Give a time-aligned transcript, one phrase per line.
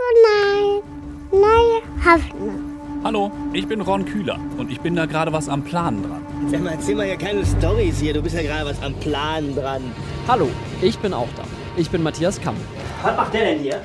[0.00, 0.82] Gute Nacht,
[1.30, 2.80] neue Hoffnung.
[3.04, 6.24] Hallo, ich bin Ron Kühler und ich bin da gerade was am Planen dran.
[6.50, 8.14] Sag mal, erzähl mal ja keine Storys hier.
[8.14, 9.82] Du bist ja gerade was am Plan dran.
[10.26, 10.48] Hallo,
[10.80, 11.42] ich bin auch da.
[11.76, 12.56] Ich bin Matthias Kamm.
[13.02, 13.82] Was macht der denn hier?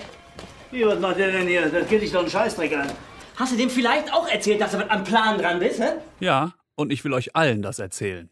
[0.71, 1.67] Wie, was macht der denn hier?
[1.67, 2.87] Das geht dich doch einen Scheißdreck an.
[3.35, 5.95] Hast du dem vielleicht auch erzählt, dass du was am Plan dran bist, hä?
[6.21, 8.29] Ja, und ich will euch allen das erzählen.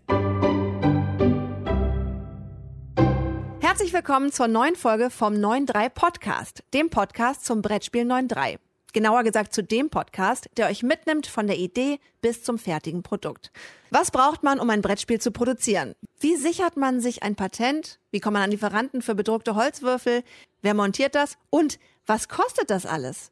[3.74, 8.60] Herzlich willkommen zur neuen Folge vom 9.3 Podcast, dem Podcast zum Brettspiel 9.3.
[8.94, 13.52] Genauer gesagt zu dem Podcast, der euch mitnimmt von der Idee bis zum fertigen Produkt.
[13.90, 15.96] Was braucht man, um ein Brettspiel zu produzieren?
[16.20, 17.98] Wie sichert man sich ein Patent?
[18.12, 20.22] Wie kommt man an Lieferanten für bedruckte Holzwürfel?
[20.62, 21.40] Wer montiert das?
[21.50, 23.32] Und was kostet das alles?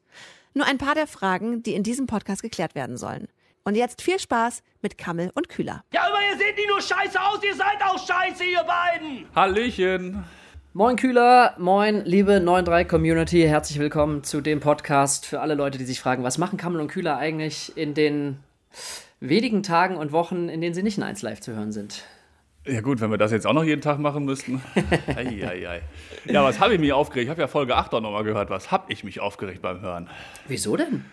[0.55, 3.27] Nur ein paar der Fragen, die in diesem Podcast geklärt werden sollen.
[3.63, 5.83] Und jetzt viel Spaß mit Kammel und Kühler.
[5.93, 9.25] Ja, aber ihr seht nicht nur scheiße aus, ihr seid auch scheiße, ihr beiden!
[9.35, 10.23] Hallöchen!
[10.73, 15.83] Moin Kühler, moin liebe 9.3 Community, herzlich willkommen zu dem Podcast für alle Leute, die
[15.83, 18.39] sich fragen, was machen Kammel und Kühler eigentlich in den
[19.19, 22.03] wenigen Tagen und Wochen, in denen sie nicht in 1 Live zu hören sind.
[22.65, 24.63] Ja gut, wenn wir das jetzt auch noch jeden Tag machen müssten.
[25.15, 25.83] Eieiei.
[26.25, 27.25] Ja, was habe ich mich aufgeregt?
[27.25, 28.49] Ich habe ja Folge 8 auch nochmal gehört.
[28.49, 30.09] Was habe ich mich aufgeregt beim Hören?
[30.47, 31.05] Wieso denn?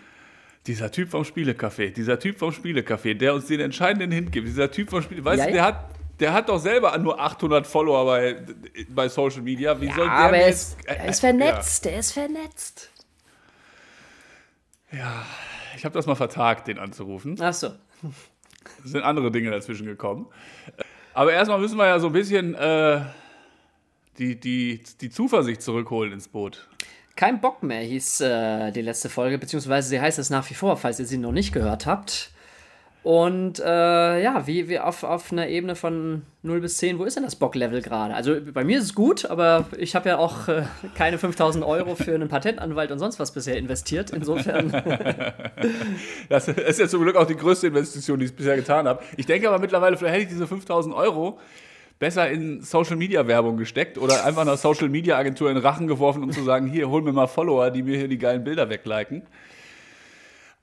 [0.69, 4.69] Dieser Typ vom Spielecafé, dieser Typ vom Spielecafé, der uns den entscheidenden Hint gibt, dieser
[4.69, 5.55] Typ vom Spiele, weißt Ja, du, ja.
[5.55, 5.89] der hat,
[6.19, 8.45] der hat doch selber nur 800 Follower bei,
[8.89, 9.81] bei Social Media.
[9.81, 12.91] Wie soll der aber er jetzt- ist, er ist vernetzt, er ist vernetzt.
[14.91, 15.25] Ja,
[15.75, 17.35] ich habe das mal vertagt, den anzurufen.
[17.41, 17.69] Ach so.
[18.85, 20.27] Es sind andere Dinge dazwischen gekommen.
[21.15, 23.01] Aber erstmal müssen wir ja so ein bisschen äh,
[24.19, 26.67] die, die, die Zuversicht zurückholen ins Boot.
[27.19, 30.77] Kein Bock mehr hieß äh, die letzte Folge, beziehungsweise sie heißt es nach wie vor,
[30.77, 32.31] falls ihr sie noch nicht gehört habt.
[33.03, 37.17] Und äh, ja, wie, wie auf, auf einer Ebene von 0 bis 10, wo ist
[37.17, 38.13] denn das Bock-Level gerade?
[38.13, 40.63] Also bei mir ist es gut, aber ich habe ja auch äh,
[40.95, 44.11] keine 5000 Euro für einen Patentanwalt und sonst was bisher investiert.
[44.11, 44.71] Insofern,
[46.29, 49.03] Das ist ja zum Glück auch die größte Investition, die ich bisher getan habe.
[49.17, 51.37] Ich denke aber mittlerweile, vielleicht hätte ich diese 5000 Euro
[51.99, 55.87] besser in Social Media Werbung gesteckt oder einfach einer Social Media Agentur in den Rachen
[55.87, 58.69] geworfen, um zu sagen: Hier, hol mir mal Follower, die mir hier die geilen Bilder
[58.69, 59.23] wegliken.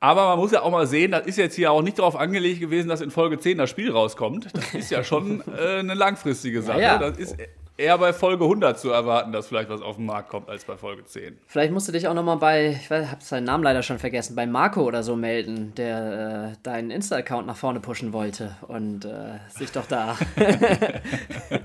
[0.01, 2.61] Aber man muss ja auch mal sehen, das ist jetzt hier auch nicht darauf angelegt
[2.61, 4.49] gewesen, dass in Folge 10 das Spiel rauskommt.
[4.53, 6.81] Das ist ja schon äh, eine langfristige Sache.
[6.81, 6.99] Ja, ja.
[6.99, 7.37] Das ist
[7.77, 10.77] eher bei Folge 100 zu erwarten, dass vielleicht was auf den Markt kommt, als bei
[10.77, 11.39] Folge 10.
[11.47, 14.47] vielleicht musst du dich auch nochmal bei, ich habe seinen Namen leider schon vergessen, bei
[14.47, 19.73] Marco oder so melden, der äh, deinen Insta-Account nach vorne pushen wollte und äh, sich
[19.73, 20.17] doch da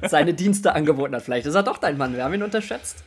[0.08, 1.24] seine Dienste angeboten hat.
[1.24, 3.04] Vielleicht ist er doch dein Mann, wir haben ihn unterschätzt.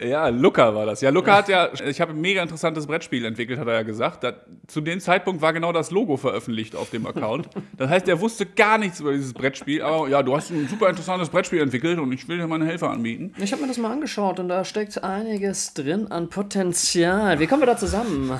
[0.00, 1.00] Ja, Luca war das.
[1.00, 4.22] Ja, Luca hat ja, ich habe ein mega interessantes Brettspiel entwickelt, hat er ja gesagt.
[4.22, 4.34] Da,
[4.68, 7.48] zu dem Zeitpunkt war genau das Logo veröffentlicht auf dem Account.
[7.76, 9.82] Das heißt, er wusste gar nichts über dieses Brettspiel.
[9.82, 12.88] Aber ja, du hast ein super interessantes Brettspiel entwickelt und ich will dir meine Hilfe
[12.88, 13.34] anbieten.
[13.38, 17.40] Ich habe mir das mal angeschaut und da steckt einiges drin an Potenzial.
[17.40, 18.38] Wie kommen wir da zusammen?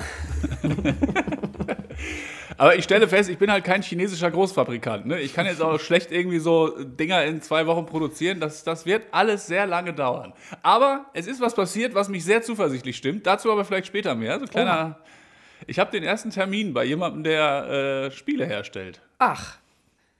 [2.59, 5.05] Aber ich stelle fest, ich bin halt kein chinesischer Großfabrikant.
[5.05, 5.19] Ne?
[5.21, 8.39] Ich kann jetzt auch schlecht irgendwie so Dinger in zwei Wochen produzieren.
[8.39, 10.33] Das, das wird alles sehr lange dauern.
[10.61, 13.25] Aber es ist was passiert, was mich sehr zuversichtlich stimmt.
[13.25, 14.35] Dazu aber vielleicht später mehr.
[14.39, 14.99] So ein kleiner.
[15.67, 19.01] Ich habe den ersten Termin bei jemandem, der äh, Spiele herstellt.
[19.19, 19.55] Ach,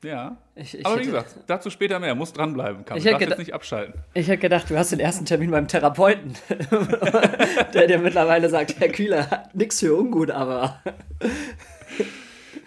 [0.01, 0.37] Ja.
[0.55, 2.15] Ich- ich Aber wie gesagt, dazu später mehr.
[2.15, 2.85] Muss dranbleiben.
[2.85, 2.97] Kann.
[2.97, 3.95] Ich darf jetzt nicht abschalten.
[4.13, 6.35] ich hätte gedacht, du hast den ersten Termin beim Therapeuten,
[7.73, 10.81] der dir mittlerweile sagt, Herr Kühler hat nichts für ungut, aber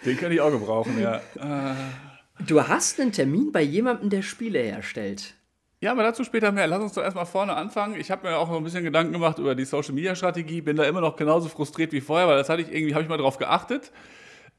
[0.05, 1.17] Den kann ich auch gebrauchen, ja.
[1.39, 1.75] Äh,
[2.45, 5.35] du hast einen Termin bei jemandem, der Spiele herstellt.
[5.81, 6.65] Ja, aber dazu später mehr.
[6.67, 7.99] Lass uns doch erstmal vorne anfangen.
[7.99, 10.61] Ich habe mir auch noch ein bisschen Gedanken gemacht über die Social Media Strategie.
[10.61, 13.09] Bin da immer noch genauso frustriert wie vorher, weil das hatte ich irgendwie, habe ich
[13.09, 13.91] mal drauf geachtet.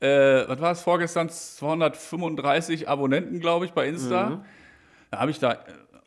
[0.00, 1.30] Äh, was war es vorgestern?
[1.30, 4.44] 235 Abonnenten, glaube ich, bei Insta.
[5.10, 5.56] Da habe ich da äh,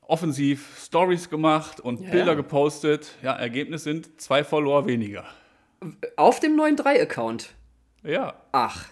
[0.02, 2.34] offensiv Stories gemacht und Ja, Bilder ja.
[2.36, 3.16] gepostet.
[3.24, 5.26] Ja, Ergebnis sind zwei Follower weniger.
[6.16, 7.56] Auf dem neuen 3-Account.
[8.04, 8.36] Ja.
[8.52, 8.86] Ach.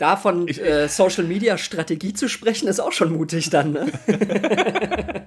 [0.00, 3.86] Davon Ich- äh, Social Media Strategie zu sprechen, ist auch schon mutig dann, ne?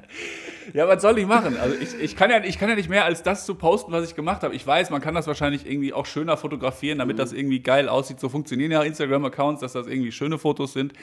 [0.73, 1.55] Ja, was soll ich machen?
[1.57, 4.09] Also ich, ich, kann ja, ich kann ja nicht mehr als das zu posten, was
[4.09, 4.55] ich gemacht habe.
[4.55, 8.19] Ich weiß, man kann das wahrscheinlich irgendwie auch schöner fotografieren, damit das irgendwie geil aussieht.
[8.19, 10.93] So funktionieren ja Instagram-Accounts, dass das irgendwie schöne Fotos sind.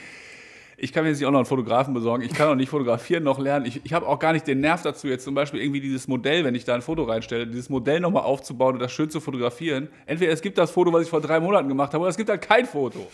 [0.83, 2.25] Ich kann mir jetzt nicht auch noch einen Fotografen besorgen.
[2.25, 3.67] Ich kann auch nicht fotografieren noch lernen.
[3.67, 6.43] Ich, ich habe auch gar nicht den Nerv dazu, jetzt zum Beispiel irgendwie dieses Modell,
[6.43, 9.89] wenn ich da ein Foto reinstelle, dieses Modell nochmal aufzubauen und das schön zu fotografieren.
[10.07, 12.31] Entweder es gibt das Foto, was ich vor drei Monaten gemacht habe, oder es gibt
[12.31, 13.11] halt kein Foto.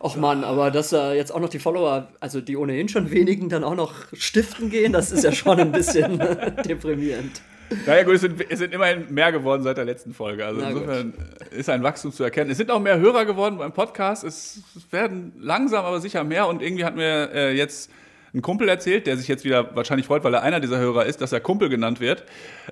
[0.00, 3.48] Och Mann, aber dass äh, jetzt auch noch die Follower, also die ohnehin schon wenigen,
[3.48, 6.18] dann auch noch stiften gehen, das ist ja schon ein bisschen
[6.64, 7.42] deprimierend.
[7.86, 10.44] Naja gut, es sind, es sind immerhin mehr geworden seit der letzten Folge.
[10.44, 10.82] Also Na gut.
[10.82, 11.14] insofern
[11.50, 12.50] ist ein Wachstum zu erkennen.
[12.50, 14.24] Es sind auch mehr Hörer geworden beim Podcast.
[14.24, 16.46] Es werden langsam, aber sicher mehr.
[16.48, 17.90] Und irgendwie hat mir äh, jetzt
[18.34, 21.20] ein Kumpel erzählt, der sich jetzt wieder wahrscheinlich freut, weil er einer dieser Hörer ist,
[21.20, 22.24] dass er Kumpel genannt wird.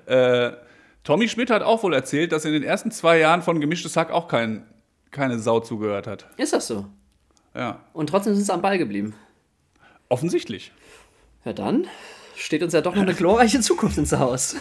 [0.05, 0.51] Äh,
[1.03, 4.11] Tommy Schmidt hat auch wohl erzählt, dass in den ersten zwei Jahren von Gemischtes Hack
[4.11, 4.65] auch kein,
[5.09, 6.27] keine Sau zugehört hat.
[6.37, 6.85] Ist das so?
[7.55, 9.13] Ja, Und trotzdem sind sie am Ball geblieben.
[10.09, 10.71] offensichtlich.
[11.43, 11.87] Ja, dann
[12.35, 14.55] steht uns ja doch noch eine glorreiche Zukunft ins Haus.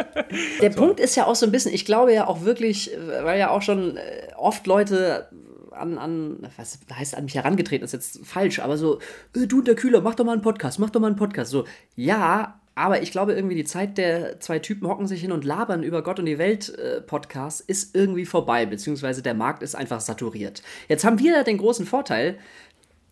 [0.62, 2.90] Der Punkt ist ja auch so ein bisschen, ich glaube ja auch wirklich,
[3.22, 5.28] weil ja auch schon äh, oft Leute
[5.72, 8.98] an, an was heißt an mich herangetreten, ist jetzt falsch, aber so,
[9.34, 11.50] äh, du und der Kühler, mach doch mal einen Podcast, mach doch mal einen Podcast.
[11.50, 11.64] So,
[11.94, 15.82] ja, aber ich glaube irgendwie die Zeit der zwei Typen hocken sich hin und labern
[15.82, 20.00] über Gott und die Welt äh, Podcast ist irgendwie vorbei, beziehungsweise der Markt ist einfach
[20.00, 20.62] saturiert.
[20.88, 22.38] Jetzt haben wir den großen Vorteil,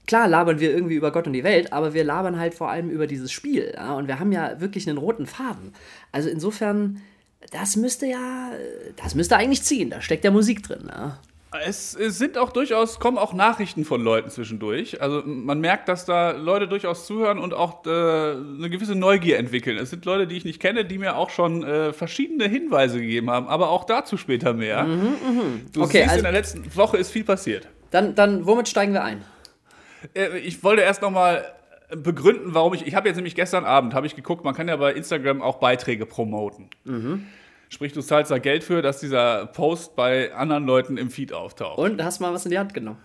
[0.07, 2.91] klar labern wir irgendwie über Gott und die Welt, aber wir labern halt vor allem
[2.91, 3.73] über dieses Spiel.
[3.75, 3.95] Ja?
[3.95, 5.73] Und wir haben ja wirklich einen roten Faden.
[6.13, 7.01] Also insofern,
[7.53, 8.51] das müsste ja,
[9.03, 9.91] das müsste eigentlich ziehen.
[9.91, 10.89] Da steckt ja Musik drin.
[10.89, 11.19] Ja?
[11.65, 15.01] Es, es sind auch durchaus, kommen auch Nachrichten von Leuten zwischendurch.
[15.01, 19.79] Also man merkt, dass da Leute durchaus zuhören und auch äh, eine gewisse Neugier entwickeln.
[19.79, 23.31] Es sind Leute, die ich nicht kenne, die mir auch schon äh, verschiedene Hinweise gegeben
[23.31, 24.83] haben, aber auch dazu später mehr.
[24.83, 25.15] Du Mhm,
[25.79, 27.69] Okay, siehst, also- in der letzten Woche ist viel passiert.
[27.93, 29.23] Dann, dann, womit steigen wir ein?
[30.15, 31.45] Äh, Ich wollte erst noch mal
[31.95, 32.87] begründen, warum ich.
[32.87, 35.57] Ich habe jetzt nämlich gestern Abend habe ich geguckt, man kann ja bei Instagram auch
[35.57, 36.69] Beiträge promoten.
[37.69, 41.79] Sprich, du zahlst da Geld für, dass dieser Post bei anderen Leuten im Feed auftaucht.
[41.79, 42.99] Und hast mal was in die Hand genommen.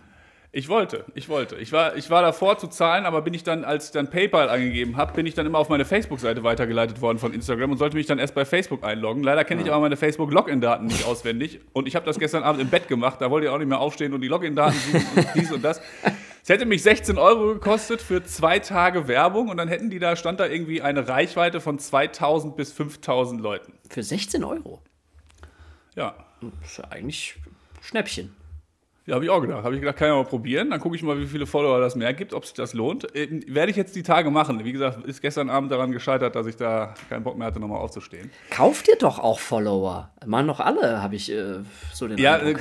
[0.52, 1.58] Ich wollte, ich wollte.
[1.58, 4.50] Ich war, ich war davor zu zahlen, aber bin ich dann, als ich dann PayPal
[4.50, 7.96] angegeben habe, bin ich dann immer auf meine Facebook-Seite weitergeleitet worden von Instagram und sollte
[7.96, 9.22] mich dann erst bei Facebook einloggen.
[9.22, 12.70] Leider kenne ich aber meine Facebook-Login-Daten nicht auswendig und ich habe das gestern Abend im
[12.70, 13.22] Bett gemacht.
[13.22, 15.82] Da wollte ich auch nicht mehr aufstehen und die Login-Daten suchen und dies und das.
[16.44, 20.16] Es hätte mich 16 Euro gekostet für zwei Tage Werbung und dann hätten die da,
[20.16, 23.74] stand da irgendwie eine Reichweite von 2000 bis 5000 Leuten.
[23.90, 24.82] Für 16 Euro.
[25.96, 26.16] Ja.
[26.42, 27.36] Das ist ja eigentlich
[27.82, 28.36] Schnäppchen.
[29.10, 29.64] Ja, habe ich auch gedacht.
[29.64, 30.70] Habe ich gedacht, kann ich mal probieren.
[30.70, 33.08] Dann gucke ich mal, wie viele Follower das mehr gibt, ob sich das lohnt.
[33.16, 34.64] Ähm, werde ich jetzt die Tage machen.
[34.64, 37.80] Wie gesagt, ist gestern Abend daran gescheitert, dass ich da keinen Bock mehr hatte, nochmal
[37.80, 38.30] aufzustehen.
[38.52, 40.12] Kauft ihr doch auch Follower.
[40.28, 41.56] Machen doch alle, habe ich äh,
[41.92, 42.56] so den Ja, äh,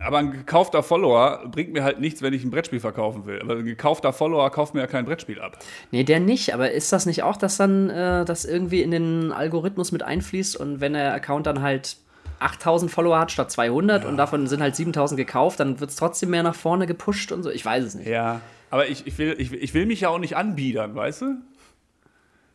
[0.00, 3.40] aber ein gekaufter Follower bringt mir halt nichts, wenn ich ein Brettspiel verkaufen will.
[3.40, 5.56] Aber ein gekaufter Follower kauft mir ja kein Brettspiel ab.
[5.92, 9.30] Nee, der nicht, aber ist das nicht auch, dass dann äh, das irgendwie in den
[9.30, 11.98] Algorithmus mit einfließt und wenn der Account dann halt
[12.42, 16.30] 8000 Follower hat statt 200 und davon sind halt 7000 gekauft, dann wird es trotzdem
[16.30, 17.50] mehr nach vorne gepusht und so?
[17.50, 18.08] Ich weiß es nicht.
[18.08, 18.40] Ja.
[18.70, 21.34] Aber ich, ich, will, ich, ich will mich ja auch nicht anbiedern, weißt du?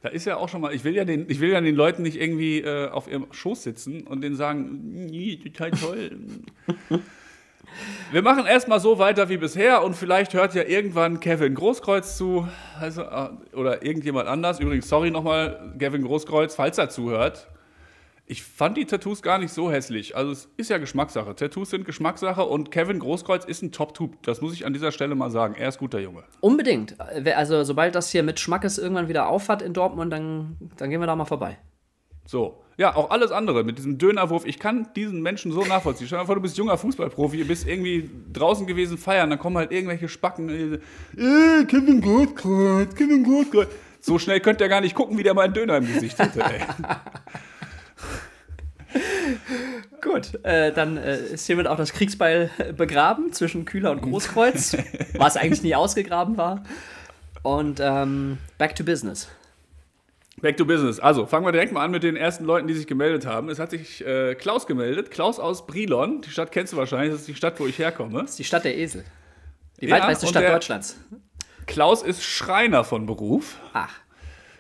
[0.02, 2.04] Da ist ja auch schon mal, ich will ja den, ich will ja den Leuten
[2.04, 6.12] nicht irgendwie äh, auf ihrem Schoß sitzen und denen sagen, "Nee, total toll.
[8.12, 12.48] Wir machen erstmal so weiter wie bisher und vielleicht hört ja irgendwann Kevin Großkreuz zu,
[12.80, 14.60] also, äh, oder irgendjemand anders.
[14.60, 17.48] Übrigens, sorry nochmal, Kevin Großkreuz, falls er zuhört.
[18.30, 20.18] Ich fand die Tattoos gar nicht so hässlich.
[20.18, 21.34] Also es ist ja Geschmackssache.
[21.34, 24.18] Tattoos sind Geschmackssache und Kevin Großkreuz ist ein Top-Tube.
[24.22, 25.56] Das muss ich an dieser Stelle mal sagen.
[25.56, 26.24] Er ist guter Junge.
[26.42, 27.00] Unbedingt.
[27.00, 31.08] Also sobald das hier mit Schmackes irgendwann wieder aufhat in Dortmund, dann, dann gehen wir
[31.08, 31.58] da mal vorbei.
[32.26, 32.62] So.
[32.76, 34.46] Ja, auch alles andere mit diesem Dönerwurf.
[34.46, 36.08] Ich kann diesen Menschen so nachvollziehen.
[36.08, 39.58] Stell dir mal vor, du bist junger Fußballprofi, bist irgendwie draußen gewesen feiern, dann kommen
[39.58, 40.50] halt irgendwelche Spacken.
[40.50, 40.80] Äh,
[41.66, 43.70] Kevin Großkreuz, Kevin Großkreuz.
[44.02, 46.62] So schnell könnt ihr gar nicht gucken, wie der meinen Döner im Gesicht hätte, ey.
[50.02, 54.78] Gut, äh, dann äh, ist hiermit auch das Kriegsbeil begraben zwischen Kühler und Großkreuz,
[55.18, 56.64] was eigentlich nie ausgegraben war.
[57.44, 59.30] Und ähm, back to business.
[60.42, 61.00] Back to business.
[61.00, 63.50] Also, fangen wir direkt mal an mit den ersten Leuten, die sich gemeldet haben.
[63.50, 65.10] Es hat sich äh, Klaus gemeldet.
[65.10, 66.22] Klaus aus Brilon.
[66.22, 67.12] Die Stadt kennst du wahrscheinlich.
[67.12, 68.22] Das ist die Stadt, wo ich herkomme.
[68.22, 69.04] Das ist die Stadt der Esel.
[69.82, 70.98] Die Ja, weitreichste Stadt Deutschlands.
[71.66, 73.58] Klaus ist Schreiner von Beruf.
[73.74, 73.94] Ach,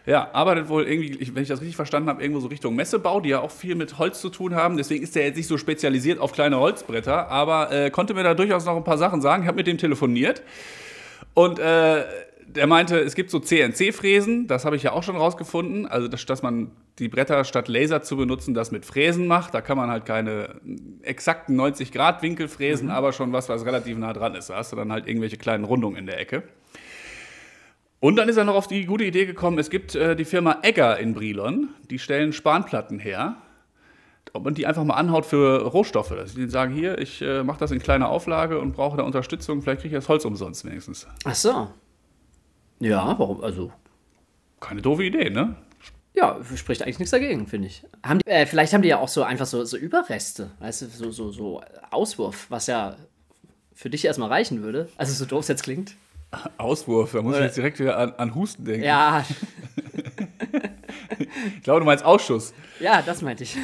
[0.07, 3.29] Ja, arbeitet wohl irgendwie, wenn ich das richtig verstanden habe, irgendwo so Richtung Messebau, die
[3.29, 4.77] ja auch viel mit Holz zu tun haben.
[4.77, 8.33] Deswegen ist er jetzt nicht so spezialisiert auf kleine Holzbretter, aber äh, konnte mir da
[8.33, 9.43] durchaus noch ein paar Sachen sagen.
[9.43, 10.43] Ich habe mit dem telefoniert
[11.33, 12.05] und äh,
[12.47, 15.85] der meinte, es gibt so CNC-Fräsen, das habe ich ja auch schon rausgefunden.
[15.85, 19.53] Also, dass, dass man die Bretter statt Laser zu benutzen, das mit Fräsen macht.
[19.53, 20.55] Da kann man halt keine
[21.01, 24.49] exakten 90-Grad-Winkel fräsen, aber schon was, was relativ nah dran ist.
[24.49, 26.43] Da hast du dann halt irgendwelche kleinen Rundungen in der Ecke.
[27.99, 30.59] Und dann ist er noch auf die gute Idee gekommen, es gibt äh, die Firma
[30.61, 33.37] Egger in Brilon, die stellen Spanplatten her.
[34.33, 36.09] Ob man die einfach mal anhaut für Rohstoffe.
[36.09, 39.61] Dass die sagen, hier, ich äh, mache das in kleiner Auflage und brauche da Unterstützung,
[39.61, 41.07] vielleicht kriege ich das Holz umsonst wenigstens.
[41.23, 41.69] ach so.
[42.79, 43.43] Ja, warum?
[43.43, 43.71] Also,
[44.59, 45.55] Keine doofe Idee, ne?
[46.17, 47.83] ja, spricht eigentlich nichts dagegen, finde ich.
[48.03, 50.85] Haben die, äh, vielleicht haben die ja auch so einfach so, so Überreste, weißt du,
[50.87, 51.61] so, so, so
[51.91, 52.95] Auswurf, was ja
[53.73, 54.89] für dich erstmal reichen würde.
[54.97, 55.95] Also, so doof es jetzt klingt.
[56.57, 58.83] Auswurf, da muss ich jetzt direkt wieder an, an Husten denken.
[58.85, 59.25] Ja,
[61.55, 62.53] Ich glaube, du meinst Ausschuss.
[62.79, 63.57] ja, das meinte ich.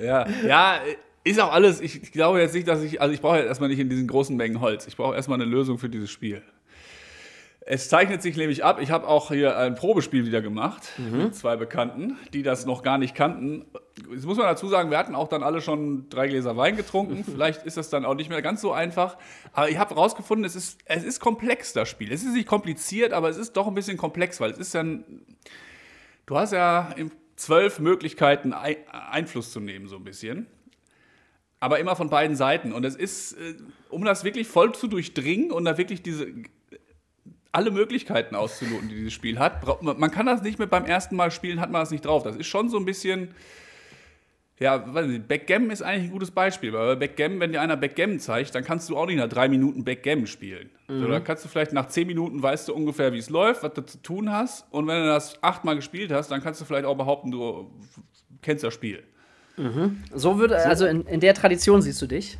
[0.00, 0.80] Ja, ja,
[1.22, 1.80] ist auch alles.
[1.80, 4.36] Ich glaube jetzt nicht, dass ich, also ich brauche jetzt erstmal nicht in diesen großen
[4.36, 4.86] Mengen Holz.
[4.86, 6.42] Ich brauche erstmal eine Lösung für dieses Spiel.
[7.66, 11.56] Es zeichnet sich nämlich ab, ich habe auch hier ein Probespiel wieder gemacht mit zwei
[11.56, 13.64] Bekannten, die das noch gar nicht kannten.
[14.12, 17.24] Jetzt muss man dazu sagen, wir hatten auch dann alle schon drei Gläser Wein getrunken.
[17.30, 19.16] Vielleicht ist das dann auch nicht mehr ganz so einfach.
[19.54, 22.12] Aber ich habe herausgefunden, es ist, es ist komplex, das Spiel.
[22.12, 25.04] Es ist nicht kompliziert, aber es ist doch ein bisschen komplex, weil es ist dann.
[26.26, 26.94] Du hast ja
[27.36, 30.46] zwölf Möglichkeiten, Ei- Einfluss zu nehmen, so ein bisschen
[31.60, 32.74] aber immer von beiden Seiten.
[32.74, 33.54] Und es ist, äh,
[33.88, 36.26] um das wirklich voll zu durchdringen und da wirklich diese
[37.54, 39.82] alle Möglichkeiten auszuloten, die dieses Spiel hat.
[39.82, 42.22] Man kann das nicht mit beim ersten Mal spielen, hat man das nicht drauf.
[42.22, 43.28] Das ist schon so ein bisschen,
[44.58, 47.76] ja, weiß nicht, Backgammon ist eigentlich ein gutes Beispiel, weil bei Backgammon, wenn dir einer
[47.76, 50.70] Backgammon zeigt, dann kannst du auch nicht nach drei Minuten Backgammon spielen.
[50.88, 53.72] So, da kannst du vielleicht nach zehn Minuten weißt du ungefähr, wie es läuft, was
[53.72, 54.66] du zu tun hast.
[54.70, 57.70] Und wenn du das achtmal gespielt hast, dann kannst du vielleicht auch behaupten, du
[58.42, 59.02] kennst das Spiel.
[60.12, 62.38] So würde, also in, in der Tradition siehst du dich.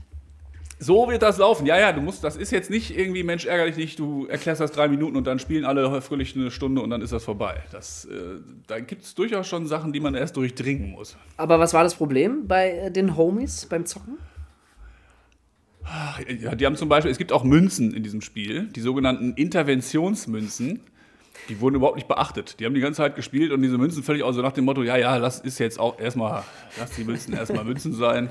[0.78, 1.66] So wird das laufen.
[1.66, 4.73] Ja, ja, du musst, das ist jetzt nicht irgendwie, Mensch, ärgerlich nicht, du erklärst das
[4.73, 7.62] drei Minuten und dann spielen alle fröhlich eine Stunde und dann ist das vorbei.
[7.71, 11.16] Das, äh, da gibt es durchaus schon Sachen, die man erst durchdringen muss.
[11.37, 14.19] Aber was war das Problem bei äh, den Homies beim Zocken?
[16.40, 20.81] Ja, die haben zum Beispiel, es gibt auch Münzen in diesem Spiel, die sogenannten Interventionsmünzen.
[21.49, 22.59] Die wurden überhaupt nicht beachtet.
[22.59, 24.83] Die haben die ganze Zeit gespielt und diese Münzen völlig auch so nach dem Motto,
[24.83, 26.43] ja, ja, lass ist jetzt auch erstmal,
[26.78, 28.31] lass die Münzen erstmal Münzen sein.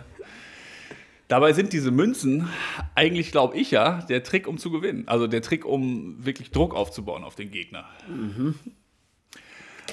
[1.27, 2.49] Dabei sind diese Münzen
[2.95, 5.07] eigentlich, glaube ich ja, der Trick, um zu gewinnen.
[5.07, 7.85] Also der Trick, um wirklich Druck aufzubauen auf den Gegner.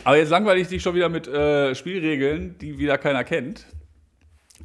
[0.05, 3.67] Aber jetzt langweile ich dich schon wieder mit äh, Spielregeln, die wieder keiner kennt.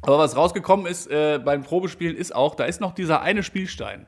[0.02, 4.06] Aber was rausgekommen ist äh, beim Probespielen ist auch, da ist noch dieser eine Spielstein.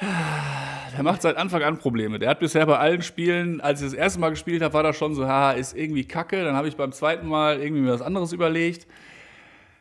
[0.00, 2.18] Der macht seit Anfang an Probleme.
[2.18, 4.96] Der hat bisher bei allen Spielen, als ich das erste Mal gespielt habe, war das
[4.96, 6.42] schon so, ha, ist irgendwie kacke.
[6.44, 8.86] Dann habe ich beim zweiten Mal irgendwie mir was anderes überlegt.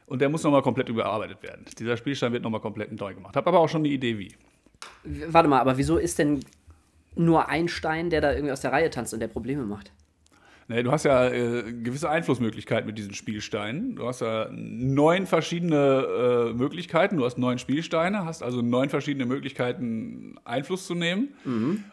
[0.05, 1.65] Und der muss nochmal komplett überarbeitet werden.
[1.79, 3.35] Dieser Spielstein wird nochmal komplett neu gemacht.
[3.35, 4.33] Habe aber auch schon eine Idee, wie.
[5.03, 6.41] Warte mal, aber wieso ist denn
[7.15, 9.91] nur ein Stein, der da irgendwie aus der Reihe tanzt und der Probleme macht?
[10.69, 13.97] Nee, du hast ja äh, gewisse Einflussmöglichkeiten mit diesen Spielsteinen.
[13.97, 17.17] Du hast ja neun verschiedene äh, Möglichkeiten.
[17.17, 21.33] Du hast neun Spielsteine, hast also neun verschiedene Möglichkeiten, Einfluss zu nehmen.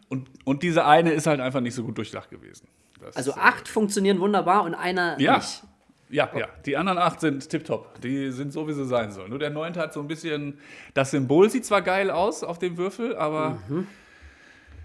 [0.08, 2.68] Und, und diese eine ist halt einfach nicht so gut durchdacht gewesen.
[3.00, 5.38] Das, Also acht funktionieren wunderbar und einer ja.
[5.38, 5.62] nicht.
[6.10, 6.48] Ja, ja.
[6.66, 8.00] Die anderen acht sind tipptopp.
[8.00, 9.30] Die sind so, wie sie sein sollen.
[9.30, 10.58] Nur der neunte hat so ein bisschen.
[10.94, 13.58] Das Symbol sieht zwar geil aus auf dem Würfel, aber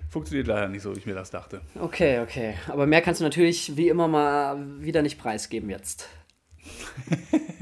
[0.09, 1.61] funktioniert leider nicht so, wie ich mir das dachte.
[1.79, 2.55] Okay, okay.
[2.67, 6.09] Aber mehr kannst du natürlich wie immer mal wieder nicht preisgeben jetzt.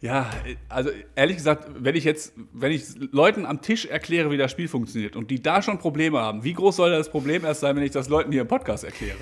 [0.00, 0.30] Ja,
[0.68, 4.68] also ehrlich gesagt, wenn ich jetzt, wenn ich Leuten am Tisch erkläre, wie das Spiel
[4.68, 7.82] funktioniert und die da schon Probleme haben, wie groß soll das Problem erst sein, wenn
[7.82, 9.18] ich das Leuten hier im Podcast erkläre?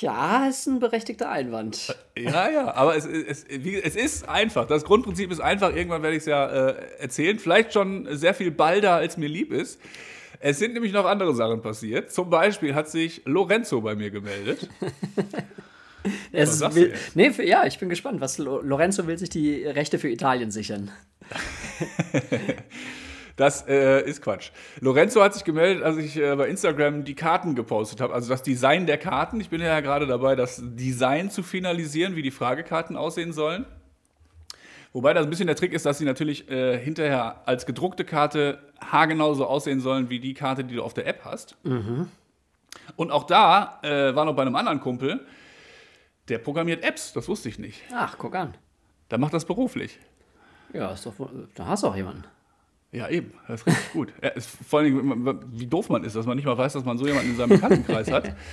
[0.00, 1.96] Ja, ist ein berechtigter Einwand.
[2.16, 4.66] Ja, ja, aber es, es, es ist einfach.
[4.66, 5.74] Das Grundprinzip ist einfach.
[5.74, 7.38] Irgendwann werde ich es ja äh, erzählen.
[7.38, 9.80] Vielleicht schon sehr viel balder, als mir lieb ist.
[10.40, 12.12] Es sind nämlich noch andere Sachen passiert.
[12.12, 14.68] Zum Beispiel hat sich Lorenzo bei mir gemeldet.
[16.32, 18.20] Es du will, nee, für, ja, ich bin gespannt.
[18.20, 20.90] Was Lo- Lorenzo will sich die Rechte für Italien sichern.
[23.38, 24.50] Das äh, ist Quatsch.
[24.80, 28.12] Lorenzo hat sich gemeldet, als ich äh, bei Instagram die Karten gepostet habe.
[28.12, 29.40] Also das Design der Karten.
[29.40, 33.64] Ich bin ja gerade dabei, das Design zu finalisieren, wie die Fragekarten aussehen sollen.
[34.92, 38.58] Wobei das ein bisschen der Trick ist, dass sie natürlich äh, hinterher als gedruckte Karte
[38.80, 41.56] haargenau so aussehen sollen wie die Karte, die du auf der App hast.
[42.96, 45.24] Und auch da äh, war noch bei einem anderen Kumpel,
[46.28, 47.82] der programmiert Apps, das wusste ich nicht.
[47.94, 48.54] Ach, guck an.
[49.12, 49.96] Der macht das beruflich.
[50.72, 51.14] Ja, ist doch,
[51.54, 52.24] da hast du auch jemanden.
[52.90, 53.34] Ja, eben.
[53.46, 54.12] Das ist richtig gut.
[54.22, 56.96] Ja, ist, vor allem, wie doof man ist, dass man nicht mal weiß, dass man
[56.96, 58.34] so jemanden in seinem Bekanntenkreis hat.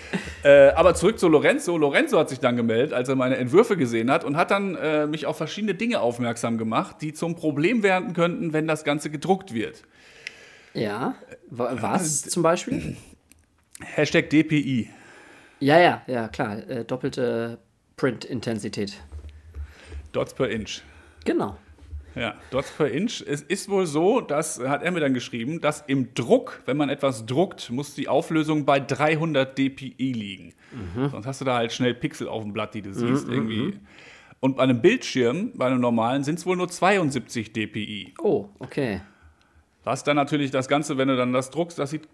[0.43, 1.75] Äh, aber zurück zu Lorenzo.
[1.75, 5.07] Lorenzo hat sich dann gemeldet, als er meine Entwürfe gesehen hat und hat dann äh,
[5.07, 9.55] mich auf verschiedene Dinge aufmerksam gemacht, die zum Problem werden könnten, wenn das Ganze gedruckt
[9.55, 9.81] wird.
[10.75, 11.15] Ja.
[11.49, 12.95] Wa- Was zum Beispiel?
[13.81, 14.89] Hashtag DPI.
[15.61, 16.57] Ja, ja, ja, klar.
[16.69, 17.57] Äh, doppelte
[17.97, 19.01] Print-Intensität.
[20.11, 20.81] Dots per Inch.
[21.23, 21.57] Genau.
[22.15, 23.21] Ja, Dots per Inch.
[23.27, 26.89] Es ist wohl so, das hat er mir dann geschrieben, dass im Druck, wenn man
[26.89, 30.53] etwas druckt, muss die Auflösung bei 300 dpi liegen.
[31.11, 33.79] Sonst hast du da halt schnell Pixel auf dem Blatt, die du siehst irgendwie.
[34.39, 38.13] Und bei einem Bildschirm, bei einem normalen, sind es wohl nur 72 dpi.
[38.21, 39.01] Oh, okay.
[39.83, 42.07] Was dann natürlich das Ganze, wenn du dann das druckst, das sieht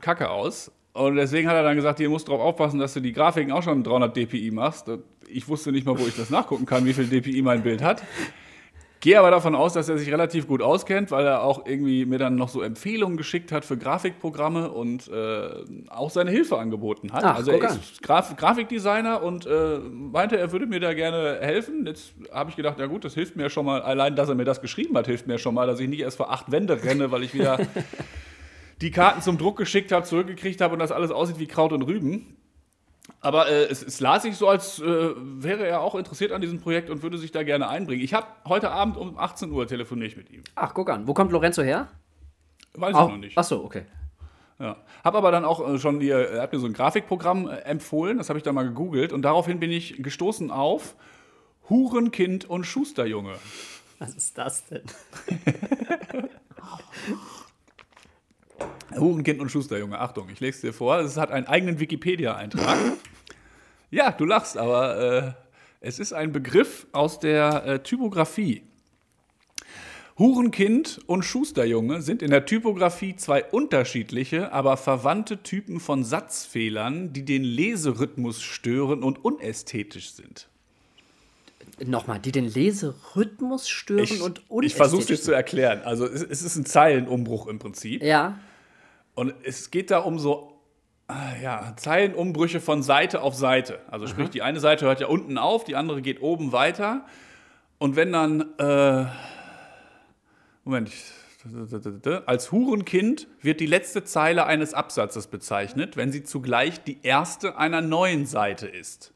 [0.00, 0.72] kacke aus.
[0.92, 3.62] Und deswegen hat er dann gesagt, hier musst drauf aufpassen, dass du die Grafiken auch
[3.62, 4.90] schon 300 dpi machst.
[5.28, 8.02] Ich wusste nicht mal, wo ich das nachgucken kann, wie viel dpi mein Bild hat.
[9.02, 12.18] Gehe aber davon aus, dass er sich relativ gut auskennt, weil er auch irgendwie mir
[12.18, 15.48] dann noch so Empfehlungen geschickt hat für Grafikprogramme und äh,
[15.88, 17.24] auch seine Hilfe angeboten hat.
[17.24, 21.84] Ach, also er ist Graf Grafikdesigner und äh, meinte, er würde mir da gerne helfen.
[21.84, 23.82] Jetzt habe ich gedacht, ja gut, das hilft mir schon mal.
[23.82, 26.18] Allein, dass er mir das geschrieben hat, hilft mir schon mal, dass ich nicht erst
[26.18, 27.58] vor acht Wände renne, weil ich wieder
[28.82, 31.82] die Karten zum Druck geschickt habe, zurückgekriegt habe und das alles aussieht wie Kraut und
[31.82, 32.36] Rüben.
[33.22, 34.84] Aber äh, es, es las sich so, als äh,
[35.16, 38.02] wäre er auch interessiert an diesem Projekt und würde sich da gerne einbringen.
[38.02, 40.42] Ich habe heute Abend um 18 Uhr telefoniere ich mit ihm.
[40.56, 41.06] Ach, guck an.
[41.06, 41.88] Wo kommt Lorenzo her?
[42.74, 43.38] Weiß Ach, ich noch nicht.
[43.38, 43.84] ach so, okay.
[44.58, 44.76] Ja.
[45.04, 48.28] Hab aber dann auch äh, schon er hat mir so ein Grafikprogramm äh, empfohlen, das
[48.28, 50.96] habe ich dann mal gegoogelt und daraufhin bin ich gestoßen auf
[51.68, 53.34] Hurenkind und Schusterjunge.
[53.98, 54.82] Was ist das denn?
[58.98, 60.98] Hurenkind und Schusterjunge, Achtung, ich lese es dir vor.
[60.98, 62.78] Es hat einen eigenen Wikipedia-Eintrag.
[63.92, 65.32] Ja, du lachst, aber äh,
[65.80, 68.62] es ist ein Begriff aus der äh, Typografie.
[70.18, 77.24] Hurenkind und Schusterjunge sind in der Typografie zwei unterschiedliche, aber verwandte Typen von Satzfehlern, die
[77.24, 80.48] den Leserhythmus stören und unästhetisch sind.
[81.84, 85.82] Nochmal, die den Leserhythmus stören Ich, und ich versuche es dir unästhetisch zu erklären.
[85.82, 88.02] Also es, es ist ein Zeilenumbruch im Prinzip.
[88.02, 88.38] Ja,
[89.14, 90.51] Und es geht da um so
[91.42, 93.80] ja, Zeilenumbrüche von Seite auf Seite.
[93.90, 97.04] Also sprich, die eine Seite hört ja unten auf, die andere geht oben weiter.
[97.78, 99.06] Und wenn dann, äh,
[100.64, 100.92] Moment,
[102.26, 107.80] als Hurenkind wird die letzte Zeile eines Absatzes bezeichnet, wenn sie zugleich die erste einer
[107.80, 109.12] neuen Seite ist.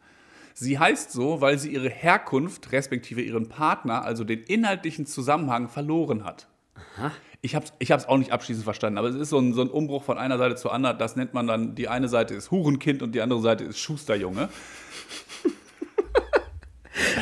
[0.54, 6.24] Sie heißt so, weil sie ihre Herkunft, respektive ihren Partner, also den inhaltlichen Zusammenhang verloren
[6.24, 6.48] hat.
[7.46, 9.62] Ich habe es ich hab's auch nicht abschließend verstanden, aber es ist so ein, so
[9.62, 10.98] ein Umbruch von einer Seite zur anderen.
[10.98, 14.48] Das nennt man dann, die eine Seite ist Hurenkind und die andere Seite ist Schusterjunge.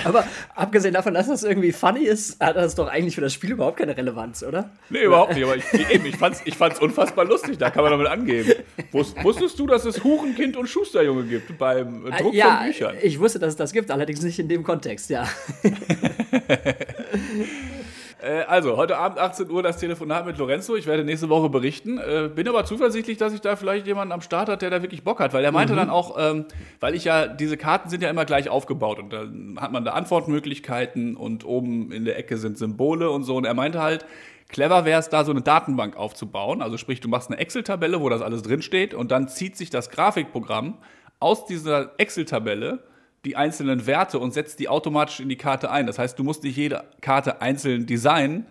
[0.05, 3.53] aber abgesehen davon, dass das irgendwie funny ist, hat das doch eigentlich für das Spiel
[3.53, 4.71] überhaupt keine Relevanz, oder?
[4.89, 7.93] Nee, überhaupt nicht, aber ich, eben, ich fand's, ich fand's unfassbar lustig, da kann man
[7.93, 8.51] damit angeben.
[8.93, 12.97] Wus, wusstest du, dass es Hurenkind und Schusterjunge gibt beim äh, Druck ja, von Büchern?
[13.03, 15.29] ich wusste, dass es das gibt, allerdings nicht in dem Kontext, ja.
[18.25, 20.77] Äh, also, heute Abend 18 Uhr das Telefonat mit Lorenzo.
[20.77, 21.99] Ich werde nächste Woche berichten.
[21.99, 25.05] Äh, bin aber zuversichtlich, dass ich da vielleicht jemanden am Start hat, der da wirklich
[25.05, 25.35] Bock hat.
[25.35, 26.47] Weil er meinte dann auch, ähm,
[26.81, 29.93] weil ich ja, diese Karten sind ja immer gleich aufgebaut und dann hat man da
[29.93, 33.37] Antwortmöglichkeiten und oben in der Ecke sind Symbole und so.
[33.37, 34.07] Und er meinte halt,
[34.49, 36.63] clever wäre es da so eine Datenbank aufzubauen.
[36.63, 39.91] Also sprich, du machst eine Excel-Tabelle, wo das alles drinsteht und dann zieht sich das
[39.91, 40.79] Grafikprogramm
[41.21, 42.85] aus dieser Excel-Tabelle
[43.25, 45.87] die einzelnen Werte und setzt die automatisch in die Karte ein.
[45.87, 48.47] Das heißt, du musst nicht jede Karte einzeln designen,